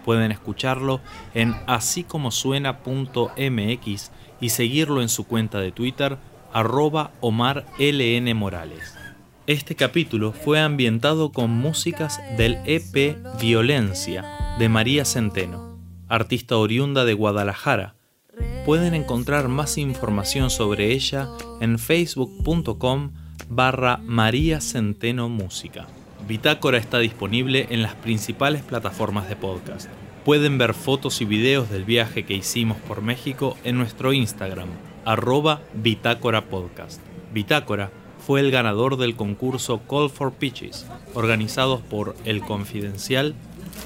Pueden 0.05 0.33
escucharlo 0.33 1.01
en 1.33 1.55
asícomosuena.mx 1.69 4.11
y 4.41 4.49
seguirlo 4.49 5.01
en 5.01 5.09
su 5.09 5.29
cuenta 5.29 5.61
de 5.61 5.71
Twitter 5.71 6.19
arroba 6.53 7.13
Omar 7.21 7.67
Morales. 8.35 8.97
Este 9.47 9.77
capítulo 9.77 10.33
fue 10.33 10.61
ambientado 10.61 11.31
con 11.31 11.51
músicas 11.51 12.21
del 12.37 12.59
EP 12.67 13.17
Violencia 13.41 14.57
de 14.59 14.69
María 14.69 15.05
Centeno, 15.05 15.79
artista 16.09 16.57
oriunda 16.57 17.05
de 17.05 17.15
Guadalajara. 17.15 18.00
Pueden 18.65 18.95
encontrar 18.95 19.49
más 19.49 19.79
información 19.79 20.51
sobre 20.51 20.93
ella 20.93 21.29
en 21.61 21.79
facebook.com 21.79 23.13
barra 23.49 23.97
María 24.05 24.61
Centeno 24.61 25.31
Música. 25.31 25.87
Bitácora 26.29 26.77
está 26.77 26.99
disponible 26.99 27.69
en 27.71 27.81
las 27.81 27.95
principales 27.95 28.63
plataformas 28.63 29.29
de 29.31 29.37
podcast. 29.37 29.89
Pueden 30.27 30.59
ver 30.59 30.75
fotos 30.75 31.23
y 31.23 31.25
videos 31.25 31.71
del 31.71 31.85
viaje 31.85 32.25
que 32.25 32.35
hicimos 32.35 32.77
por 32.77 33.01
México 33.01 33.57
en 33.65 33.79
nuestro 33.79 34.13
Instagram, 34.13 34.69
arroba 35.07 35.63
Bitácora 35.73 36.45
Podcast. 36.45 37.01
Bitácora 37.33 37.91
fue 38.27 38.41
el 38.41 38.51
ganador 38.51 38.99
del 38.99 39.17
concurso 39.17 39.81
Call 39.89 40.11
for 40.11 40.35
Pitches, 40.35 40.87
organizados 41.15 41.81
por 41.81 42.15
El 42.27 42.43
Confidencial, 42.43 43.35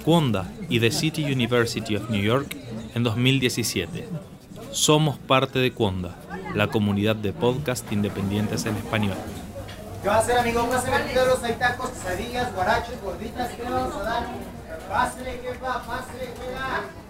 Cuonda 0.04 0.52
y 0.68 0.80
The 0.80 0.90
City 0.90 1.24
University 1.24 1.94
of 1.94 2.10
New 2.10 2.22
York 2.22 2.56
en 2.96 3.04
2017. 3.04 4.33
Somos 4.74 5.18
parte 5.18 5.60
de 5.60 5.72
Cuonda, 5.72 6.16
la 6.52 6.66
comunidad 6.66 7.14
de 7.14 7.32
podcast 7.32 7.92
independientes 7.92 8.66
en 8.66 8.74
español. 8.74 9.14
¿Qué 10.02 10.08
va 10.08 10.16
a 10.16 10.18
hacer, 10.18 10.36
amigo? 10.36 10.68
¿Va 10.68 10.74
a 10.74 10.78
hacer 10.78 11.16
el 11.16 11.28
los 11.28 11.42
hay 11.44 11.52
tacos, 11.52 11.90
quesadillas, 11.90 12.52
guaraches, 12.52 13.00
gorditas? 13.00 13.52
¿Qué 13.52 13.62
vamos 13.62 13.94
a 13.94 14.02
dar? 14.02 14.26
Pásale, 14.88 15.38
jefa, 15.38 15.80
pásale, 15.86 16.34
juega. 16.36 16.58
Tacos, 16.58 16.82
tacos. 16.82 17.03